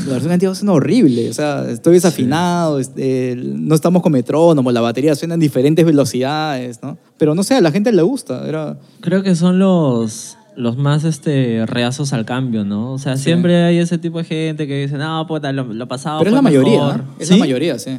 [0.05, 4.81] La versión antigua suena horrible, o sea, estoy desafinado, este, no estamos con metrónomo, la
[4.81, 6.97] batería suena en diferentes velocidades, ¿no?
[7.17, 8.77] Pero no sé, a la gente le gusta, era...
[9.01, 12.93] Creo que son los, los más este, reazos al cambio, ¿no?
[12.93, 16.19] O sea, siempre hay ese tipo de gente que dice, no, puta, lo, lo pasado
[16.19, 16.97] Pero es fue la mayoría, mejor".
[16.97, 17.15] ¿no?
[17.19, 17.33] es ¿Sí?
[17.33, 17.97] la mayoría, sí.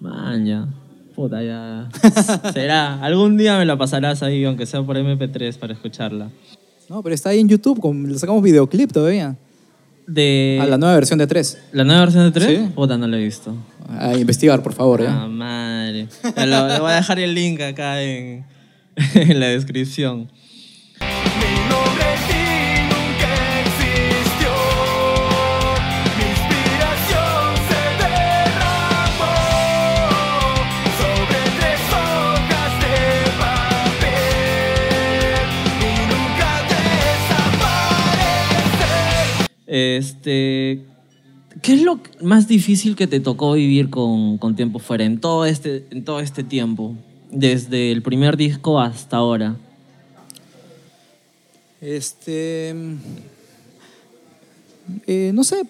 [0.00, 0.68] Man, ya.
[1.14, 1.88] Puta, ya.
[2.52, 3.02] Será.
[3.02, 6.30] Algún día me la pasarás ahí, aunque sea por MP3, para escucharla.
[6.88, 9.36] No, pero está ahí en YouTube, con, le sacamos videoclip todavía,
[10.12, 10.58] De...
[10.60, 11.58] a la nueva versión de 3.
[11.72, 12.46] ¿La nueva versión de 3?
[12.46, 12.68] Sí.
[12.74, 13.54] Puta, no la he visto.
[13.88, 15.06] A investigar, por favor, ¿eh?
[15.08, 16.06] Ah, madre.
[16.36, 18.44] Le voy a dejar el link acá en,
[19.14, 20.28] en la descripción.
[39.74, 40.84] Este,
[41.62, 45.46] ¿Qué es lo más difícil que te tocó vivir con, con Tiempo Fuera en todo,
[45.46, 46.94] este, en todo este tiempo?
[47.30, 49.56] Desde el primer disco hasta ahora.
[51.80, 52.76] Este.
[55.06, 55.62] eh, no sé,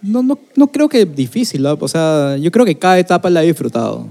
[0.00, 1.76] no, no, no creo que difícil, ¿no?
[1.78, 4.06] o sea, yo creo que cada etapa la he disfrutado.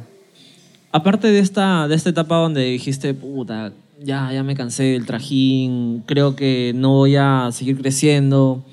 [0.92, 3.74] Aparte de esta, de esta etapa donde dijiste, puta,
[4.04, 8.64] ya, ya me cansé del trajín, creo que no voy a seguir creciendo.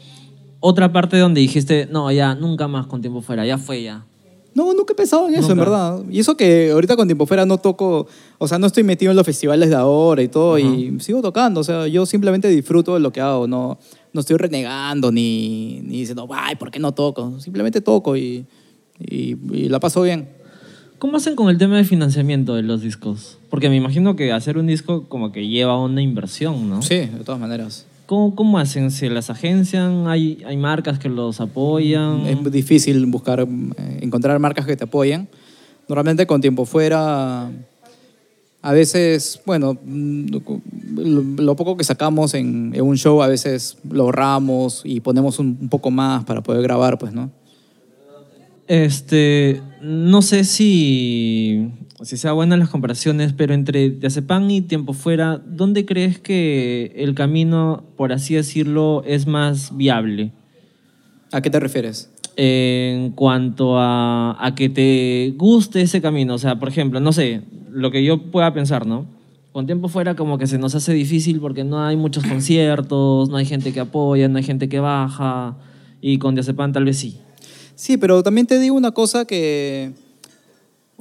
[0.65, 4.05] Otra parte donde dijiste, no, ya, nunca más con Tiempo Fuera, ya fue ya.
[4.55, 5.71] No, nunca he pensado en eso, en Nunca.
[5.71, 6.03] verdad.
[6.09, 8.07] Y eso que ahorita con Tiempo Fuera no toco,
[8.39, 11.61] o sea, no estoy metido en los festivales de ahora y todo, y sigo tocando,
[11.61, 13.79] o sea, yo simplemente disfruto de lo que hago, no,
[14.13, 17.41] no estoy renegando ni, ni diciendo, ay, ¿por qué no toco?
[17.41, 18.47] Simplemente toco y,
[19.01, 20.29] y, y la paso bien.
[21.01, 23.39] ¿Cómo hacen con el tema de financiamiento de los discos?
[23.51, 26.83] Porque me imagino que hacer un disco como que lleva una inversión, ¿no?
[26.83, 27.87] Sí, de todas maneras.
[28.13, 28.91] ¿Cómo, cómo hacen?
[28.91, 30.07] ¿Se las agencian?
[30.07, 32.27] ¿Hay, ¿Hay marcas que los apoyan?
[32.27, 35.31] Es difícil buscar, eh, encontrar marcas que te apoyen.
[35.89, 37.51] Normalmente con tiempo fuera,
[38.61, 43.79] a veces, bueno, mm, lo, lo poco que sacamos en, en un show, a veces
[43.91, 47.31] lo ahorramos y ponemos un, un poco más para poder grabar, pues, ¿no?
[48.69, 51.67] Este, no sé si,
[52.03, 57.15] si sea buenas las comparaciones, pero entre Diazepam y Tiempo Fuera, ¿dónde crees que el
[57.15, 60.33] camino, por así decirlo, es más viable?
[61.31, 62.11] ¿A qué te refieres?
[62.37, 66.35] En cuanto a, a que te guste ese camino.
[66.35, 69.07] O sea, por ejemplo, no sé, lo que yo pueda pensar, ¿no?
[69.53, 73.37] Con Tiempo Fuera como que se nos hace difícil porque no hay muchos conciertos, no
[73.37, 75.57] hay gente que apoya, no hay gente que baja.
[76.01, 77.19] Y con Diazepam tal vez sí.
[77.75, 79.93] Sí, pero también te digo una cosa que,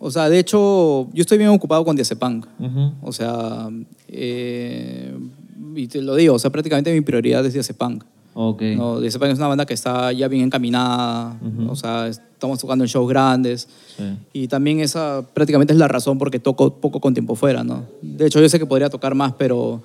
[0.03, 2.41] o sea, de hecho, yo estoy bien ocupado con Diazepam.
[2.59, 2.91] Ujú.
[3.03, 3.69] O sea,
[4.07, 5.15] eh,
[5.75, 7.99] y te lo digo, o sea, prácticamente mi prioridad es Diazepam.
[8.33, 8.63] Ok.
[8.75, 11.71] No, Diazepam es una banda que está ya bien encaminada, Ujú.
[11.71, 13.67] o sea, estamos tocando en shows grandes.
[13.95, 14.03] Sí.
[14.33, 17.83] Y también esa prácticamente es la razón por qué toco poco con tiempo fuera, ¿no?
[18.01, 19.83] De hecho, yo sé que podría tocar más, pero,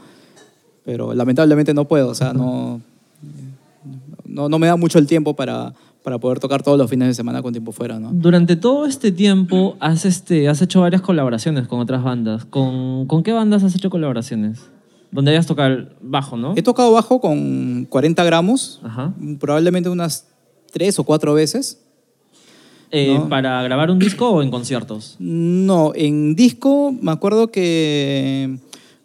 [0.82, 2.80] pero lamentablemente no puedo, o sea, no,
[4.24, 5.74] no, no me da mucho el tiempo para,
[6.07, 8.12] para poder tocar todos los fines de semana con tiempo fuera, ¿no?
[8.12, 12.44] Durante todo este tiempo has, este, has hecho varias colaboraciones con otras bandas.
[12.44, 14.70] ¿Con, ¿Con qué bandas has hecho colaboraciones?
[15.11, 16.54] Donde hayas tocado bajo, ¿no?
[16.54, 19.14] He tocado bajo con 40 gramos, Ajá.
[19.40, 20.28] probablemente unas
[20.72, 21.82] tres o cuatro veces.
[22.92, 23.28] Eh, ¿no?
[23.28, 25.16] ¿Para grabar un disco o en conciertos?
[25.18, 28.61] No, en disco me acuerdo que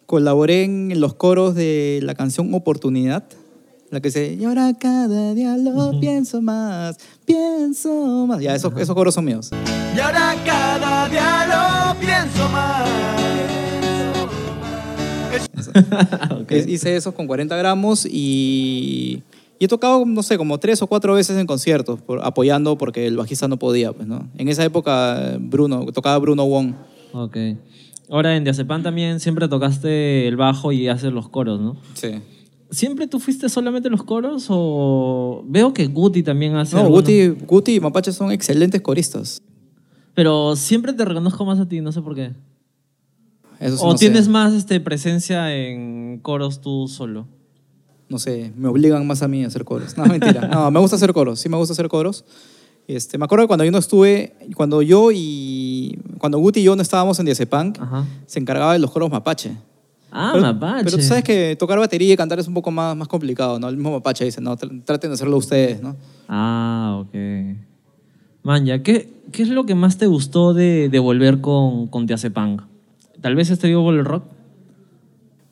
[0.06, 3.24] colaboré en los coros de la canción Oportunidad,
[3.92, 8.40] la que se y ahora cada día lo pienso más, pienso más.
[8.42, 9.52] Ya, esos, esos coros son míos.
[9.96, 12.90] Y ahora cada día lo pienso más.
[16.42, 16.52] Ok.
[16.52, 19.24] Es- Hice esos con 40 gramos y,
[19.60, 23.08] y he tocado, no sé, como tres o cuatro veces en conciertos, por- apoyando porque
[23.08, 24.28] el bajista no podía, pues, ¿no?
[24.38, 26.74] En esa época, Bruno, tocaba Bruno Wong.
[27.14, 27.38] Ok.
[28.10, 31.78] Ahora en Diazepam también siempre tocaste el bajo y haces los coros, ¿no?
[31.94, 32.10] Sí.
[32.72, 37.28] ¿Siempre tú fuiste solamente los coros o veo que Guti también hace No, algunos- Guti,
[37.46, 39.42] Guti y Mapache son excelentes coristas.
[40.14, 42.32] Pero siempre te reconozco más a ti, no sé por qué.
[43.60, 44.06] Eso sí ¿O no sé.
[44.06, 47.28] tienes más este, presencia en coros tú solo?
[48.10, 49.96] no sé, me obligan más a mí a hacer coros.
[49.98, 50.46] No, mentira.
[50.52, 52.26] No, me gusta hacer coros, sí me gusta hacer coros.
[52.86, 56.76] Este, me acuerdo que cuando yo no estuve, cuando yo y cuando Guti y yo
[56.76, 58.06] no estábamos en Ajá.
[58.26, 59.56] se encargaba de los coros Mapache.
[60.12, 60.84] Ah, pero, Mapache.
[60.84, 63.70] Pero tú sabes que tocar batería y cantar es un poco más, más complicado, ¿no?
[63.70, 65.96] El mismo Mapache dice, no, tr- traten de hacerlo ustedes, ¿no?
[66.28, 67.16] Ah, ok.
[68.44, 72.58] Manja, ¿qué, ¿qué es lo que más te gustó de, de volver con, con Diazepam?
[73.22, 74.24] ¿Tal vez este Vivo el Rock?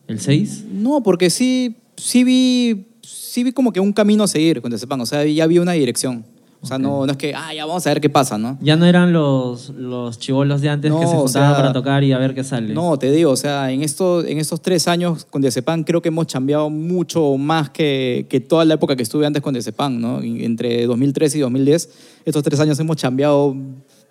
[0.07, 0.66] ¿El 6?
[0.74, 5.01] No, porque sí, sí vi, sí vi como que un camino a seguir con Diazepam,
[5.01, 6.26] o sea, ya había una dirección.
[6.62, 8.57] O sea, no, no es que, ah, ya vamos a ver qué pasa, ¿no?
[8.62, 11.72] Ya no eran los, los chivolos de antes que No, se o juntaban sea, para
[11.72, 12.74] tocar y a ver qué sale.
[12.74, 16.10] No, te digo, o sea, en, esto, en estos tres años con Diazepam creo que
[16.10, 20.22] hemos cambiado mucho más que, que toda la época que estuve antes con Diazepam, ¿no?
[20.22, 21.89] Entre 2013 y 2010,
[22.26, 23.55] estos tres años hemos cambiado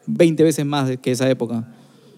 [0.06, 1.68] 20 veces más que esa época.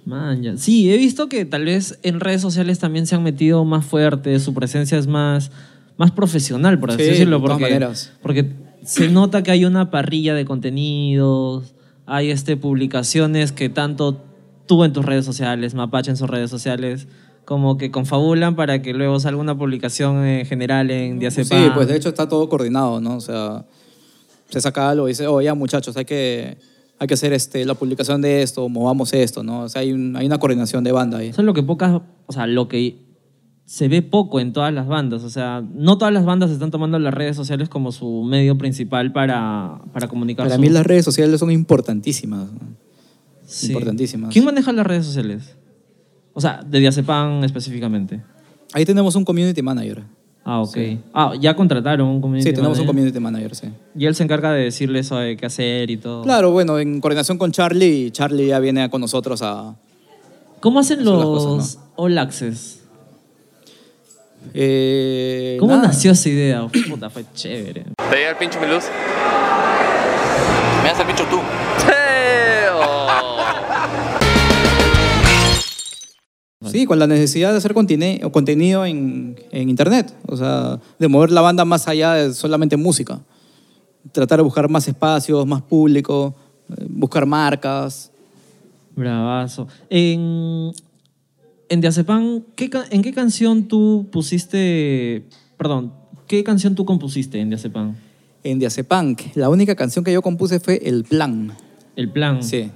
[0.07, 0.57] Manja.
[0.57, 4.39] Sí, he visto que tal vez en redes sociales también se han metido más fuerte,
[4.39, 5.51] su presencia es más,
[5.99, 7.39] más profesional, por así Sí, decirlo.
[7.41, 8.13] de todas maneras.
[8.23, 11.75] porque se nota que hay una parrilla de contenidos,
[12.07, 14.23] hay este, publicaciones que tanto
[14.67, 17.09] tú en tus redes sociales, Mapache en sus redes sociales,
[17.45, 21.65] como que confabulan para que luego salga una publicación en general en Diazepam.
[21.65, 23.17] Sí, pues de hecho está todo coordinado, ¿no?
[23.17, 23.65] O sea,
[24.49, 26.59] se saca algo y dice, oh, ya muchachos, hay que,
[26.99, 29.63] hay que hacer este, la publicación de esto, movamos esto, ¿no?
[29.63, 31.29] O sea, hay, un- hay una coordinación de banda ahí.
[31.29, 32.97] Eso es lo que pocas, o sea, lo que
[33.71, 35.23] se ve poco en todas las bandas.
[35.23, 39.13] O sea, no todas las bandas están tomando las redes sociales como su medio principal
[39.13, 42.49] para, para comunicar Para su- mí las redes sociales son importantísimas.
[43.47, 43.69] Sí.
[43.69, 44.33] importantísimas.
[44.33, 45.55] ¿Quién maneja las redes sociales?
[46.33, 46.85] O sea, de
[47.45, 48.21] específicamente.
[48.73, 50.03] Ahí tenemos un community manager.
[50.45, 50.77] Ah, ok.
[51.15, 53.13] Ah, ya contrataron un community Sí, tenemos un manager.
[53.13, 53.69] community manager, sí.
[53.95, 56.23] Y él se encarga de decirles sobre qué hacer y todo.
[56.23, 59.77] Claro, bueno, en coordinación con Charlie, Charlie ya viene con nosotros a...
[60.59, 62.80] ¿Cómo hacen los cosas, All Access?
[64.55, 65.89] Eh, ¿Cómo nada.
[65.89, 66.65] nació esa idea?
[66.65, 67.85] Uf, Puta, fue chévere.
[68.11, 68.85] ¿Te llega el pincho mi luz?
[70.83, 71.39] ¿Me das el pincho tú?
[76.71, 80.15] Sí, con la necesidad de hacer contine- o contenido en, en Internet.
[80.27, 83.21] O sea, de mover la banda más allá de solamente música.
[84.13, 86.35] Tratar de buscar más espacios, más público,
[86.71, 88.11] eh, buscar marcas.
[88.95, 89.69] Bravazo.
[89.89, 90.73] En,
[91.71, 95.25] en Diazepam, ¿qué ca- ¿en qué canción tú pusiste...
[95.57, 95.95] Perdón,
[96.27, 97.95] ¿qué canción tú compusiste en Diazepam?
[98.43, 101.53] En Diazepunk, la única canción que yo compuse fue El Plan.
[101.97, 102.43] El plan.
[102.43, 102.71] Sí.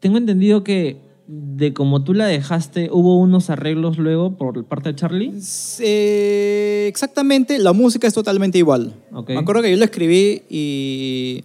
[0.00, 0.96] Tengo entendido que
[1.26, 5.32] de como tú la dejaste, hubo unos arreglos luego por parte de Charlie.
[5.80, 8.94] Eh, exactamente, la música es totalmente igual.
[9.12, 9.30] Ok.
[9.30, 11.44] Me acuerdo que yo la escribí y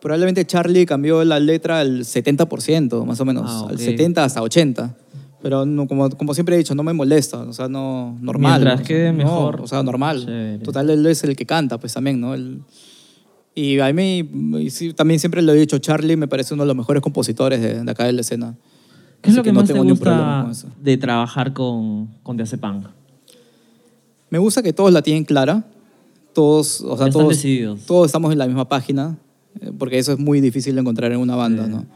[0.00, 4.96] Probablemente Charlie cambió la letra al 70%, más o menos, Ah, al 70 hasta 80.
[5.42, 8.60] Pero no, como, como siempre he dicho, no me molesta, o sea, no, normal.
[8.62, 9.60] Mientras quede no, mejor.
[9.60, 10.24] o sea, normal.
[10.24, 10.58] Chévere.
[10.58, 12.34] Total, él es el que canta, pues también, ¿no?
[12.34, 12.60] Él-
[13.54, 14.28] y a mí,
[14.60, 17.60] y sí, también siempre lo he dicho, Charlie me parece uno de los mejores compositores
[17.60, 18.54] de, de acá de la escena.
[19.20, 20.80] ¿Qué es lo que, no más te tengo problema gusta con eso.
[20.80, 22.84] de trabajar con, con Diazepam?
[24.30, 25.64] Me gusta que todos la tienen clara.
[26.34, 27.80] Todos, o sea, todos, decididos.
[27.86, 29.18] todos estamos en la misma página,
[29.60, 31.70] eh, porque eso es muy difícil de encontrar en una banda, Sí.
[31.70, 31.86] ¿no?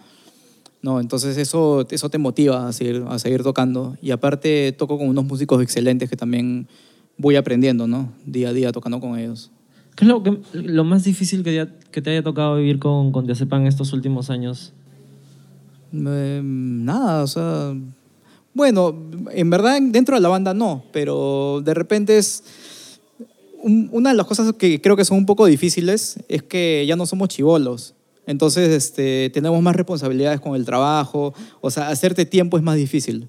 [0.82, 3.96] No, entonces eso, eso te motiva a seguir, a seguir tocando.
[4.02, 6.66] Y aparte toco con unos músicos excelentes que también
[7.16, 8.12] voy aprendiendo, ¿no?
[8.26, 9.50] Día a día tocando con ellos.
[9.94, 13.12] ¿Qué es lo, que- lo más difícil que, ya- que te haya tocado vivir con,
[13.12, 14.72] con Diazepam estos últimos años?
[15.92, 17.74] Eh, nada, o sea...
[18.54, 18.94] Bueno,
[19.30, 22.42] en verdad dentro de la banda no, pero de repente es...
[23.62, 26.96] un- una de las cosas que creo que son un poco difíciles es que ya
[26.96, 27.94] no somos chivolos.
[28.26, 31.34] Entonces este, tenemos más responsabilidades con el trabajo.
[31.60, 33.28] O sea, hacerte tiempo es más difícil.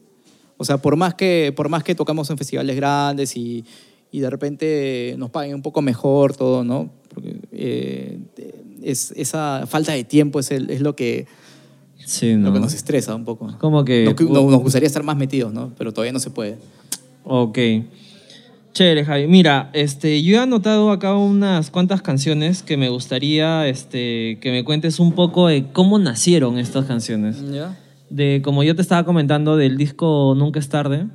[0.58, 3.66] O sea, por más que, por más que tocamos en festivales grandes y,
[4.12, 6.92] y de repente nos paguen un poco mejor todo, ¿no?
[7.14, 8.20] Porque eh,
[8.84, 11.26] es, esa falta de tiempo es, el- es lo que
[12.06, 12.54] Sí, lo ¿no?
[12.54, 13.56] que nos estresa un poco.
[13.60, 14.04] Como que...
[14.06, 15.72] Nos, nos- nos gustaría estar más metidos, ¿no?
[15.78, 16.58] Pero todavía no se puede.
[17.24, 17.58] Ok.
[18.74, 19.28] Chévere, Javi.
[19.28, 24.64] Mira, este, yo he anotado acá unas cuantas canciones que me gustaría este, que me
[24.64, 27.44] cuentes un poco de cómo nacieron estas canciones.
[27.52, 27.78] ¿Ya?
[28.10, 31.06] De, como yo te estaba comentando del disco Nunca es tarde,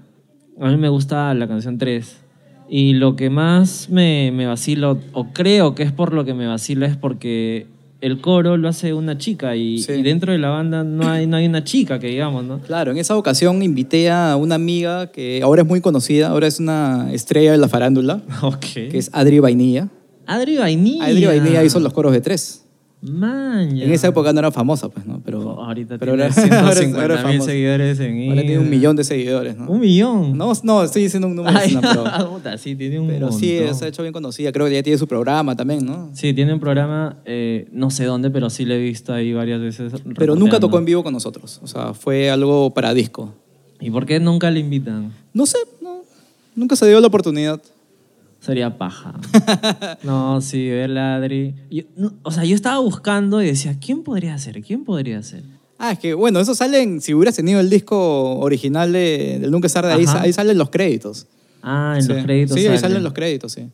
[0.61, 2.21] a mí me gusta la canción 3.
[2.69, 6.47] Y lo que más me, me vacila, o creo que es por lo que me
[6.47, 7.67] vacila, es porque
[8.01, 9.93] el coro lo hace una chica y, Sí.
[9.93, 12.61] y dentro de la banda no hay, no hay una chica que digamos, ¿no?
[12.61, 16.61] Claro, en esa ocasión invité a una amiga que ahora es muy conocida, ahora es
[16.61, 18.23] una estrella de la farándula,
[18.61, 19.89] que es Adri Vainilla.
[20.27, 21.07] Adri Vainilla.
[21.07, 22.65] Adri Vainilla hizo los coros de tres.
[23.01, 23.85] Man, ya.
[23.85, 25.21] En esa época no era famosa, pues, ¿no?
[25.25, 27.51] Pero Oh, ahorita pero tiene ahora- ahora es- 150 ahora es mil famosa.
[27.53, 29.71] seguidores en Ahora tiene un millón de seguidores, ¿no?
[29.71, 30.37] ¿Un millón?
[30.37, 33.85] No, no, estoy diciendo un número, Ay, no, pero, sí, tiene un pero sí, se
[33.85, 34.51] ha hecho bien conocida.
[34.51, 36.11] Creo que ya tiene su programa también, ¿no?
[36.13, 39.61] Sí, tiene un programa, eh, no sé dónde, pero sí lo he visto ahí varias
[39.61, 39.93] veces.
[40.17, 41.61] Pero nunca tocó en vivo con nosotros.
[41.63, 43.33] O sea, fue algo para disco.
[43.81, 45.13] ¿Y por qué nunca le invitan?
[45.33, 46.01] No sé, no,
[46.57, 47.61] nunca se dio la oportunidad.
[48.41, 49.15] Sería paja.
[50.05, 51.55] no, sí, verla, Adri.
[51.71, 54.63] Yo- no, o sea, yo estaba buscando y decía, ¿quién podría ser?
[54.63, 55.43] ¿Quién podría ser?
[55.79, 59.67] Ah, es que bueno, eso salen, si hubieras tenido el disco original de, del Nunca
[59.67, 61.27] es tarde, ahí, ahí salen los créditos.
[61.63, 62.13] Ah, en sí.
[62.13, 62.55] los créditos.
[62.55, 62.79] Sí, ahí sale.
[62.79, 63.69] salen los créditos, sí.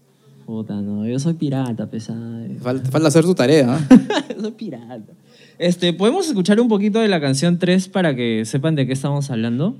[0.47, 2.47] Puta, no, yo soy pirata, pesada.
[2.61, 3.79] Falta, falta hacer tu tarea.
[4.41, 5.13] Soy pirata.
[5.59, 9.31] Este, ¿podemos escuchar un poquito de la canción 3 para que sepan de qué estamos
[9.31, 9.79] hablando?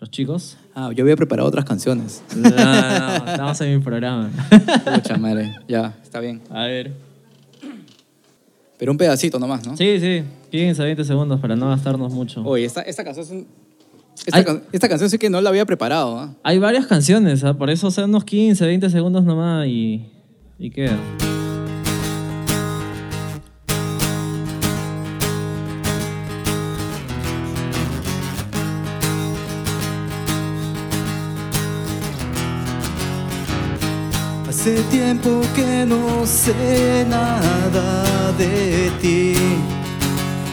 [0.00, 0.56] Los chicos.
[0.74, 2.22] Ah, yo había preparado otras canciones.
[2.36, 4.30] No, no, estamos en mi programa.
[4.94, 6.40] Pucha madre, ya, está bien.
[6.50, 6.92] A ver.
[8.78, 9.76] Pero un pedacito nomás, ¿no?
[9.76, 10.22] Sí, sí.
[10.50, 12.42] 15, 20 segundos para no gastarnos mucho.
[12.44, 13.46] Oye, esta, esta canción es un-
[14.26, 14.44] esta, Ay.
[14.44, 16.18] can- esta canción sí que no la había preparado.
[16.18, 16.34] ¿ah?
[16.42, 17.54] Hay varias canciones, ¿ah?
[17.54, 20.06] por eso o sea unos 15, 20 segundos nomás y,
[20.58, 20.96] y queda.
[34.60, 39.32] Hace tiempo que no sé nada de ti,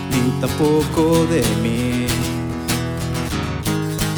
[0.09, 2.07] ni tampoco de mí.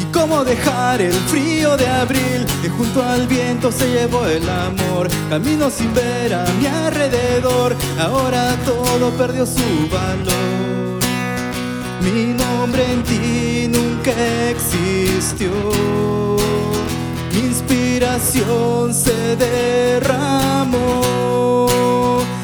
[0.00, 5.08] Y cómo dejar el frío de abril, que junto al viento se llevó el amor.
[5.28, 11.00] Camino sin ver a mi alrededor, ahora todo perdió su valor.
[12.00, 14.12] Mi nombre en ti nunca
[14.50, 16.29] existió.
[17.32, 21.00] Mi inspiración se derramó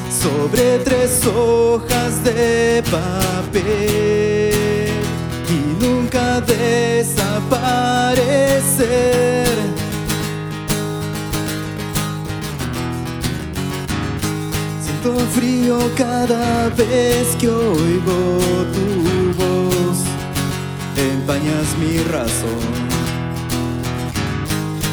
[0.09, 4.55] sobre tres hojas de papel
[5.49, 7.07] y nunca desaparecer.
[14.81, 18.87] Siento frío cada vez que oigo tu
[19.37, 19.99] voz,
[20.97, 22.86] empañas mi razón.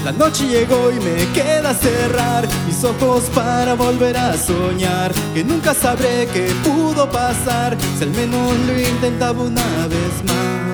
[0.04, 5.14] La noche llegó y me queda cerrar mis ojos para volver a soñar.
[5.34, 10.74] Que nunca sabré qué pudo pasar si al menos lo intentaba una vez más.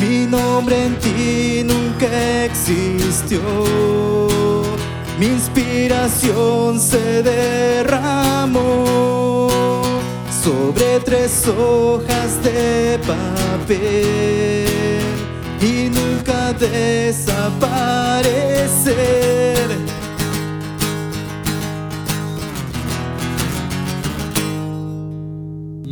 [0.00, 3.40] Mi nombre en ti nunca existió.
[5.20, 8.66] Mi inspiración se derramó
[10.42, 14.66] sobre tres hojas de papel
[15.60, 15.88] y
[16.52, 17.92] desaparecer.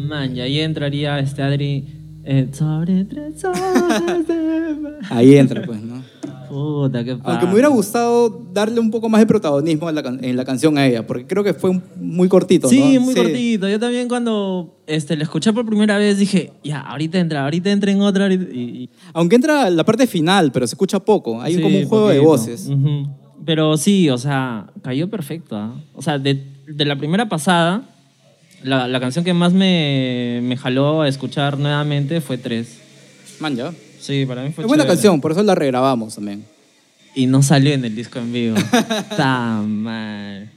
[0.08, 1.86] Man, y ahí entraría este Adri.
[2.24, 4.76] eh, sobre tres horas de.
[5.10, 5.99] Ahí entra, pues, ¿no?
[6.50, 10.22] Puta, qué Aunque me hubiera gustado darle un poco más de protagonismo en la, can-
[10.24, 13.00] en la canción a ella, porque creo que fue un- muy cortito, Sí, ¿no?
[13.02, 13.68] muy cortito.
[13.68, 17.90] Yo también cuando este, la escuché por primera vez dije, ya, ahorita entra, ahorita entra
[17.92, 18.32] en otra.
[18.32, 21.40] Y, y- Aunque entra la parte final, pero se escucha poco.
[21.40, 22.30] Hay sí, como un juego de poquito.
[22.30, 22.66] voces.
[22.68, 23.08] Ujú.
[23.46, 25.56] Pero sí, o sea, cayó perfecto.
[25.56, 25.74] ¿ah?
[25.94, 27.82] O sea, de, de la primera pasada,
[28.62, 32.78] la, la canción que más me, me jaló a escuchar nuevamente fue Tres.
[33.40, 33.72] Man, ya.
[34.00, 34.96] Sí, para mí fue Es buena chévere.
[34.96, 36.44] canción, por eso la regrabamos también.
[37.14, 38.56] Y no salió en el disco en vivo.
[39.10, 40.50] Está mal.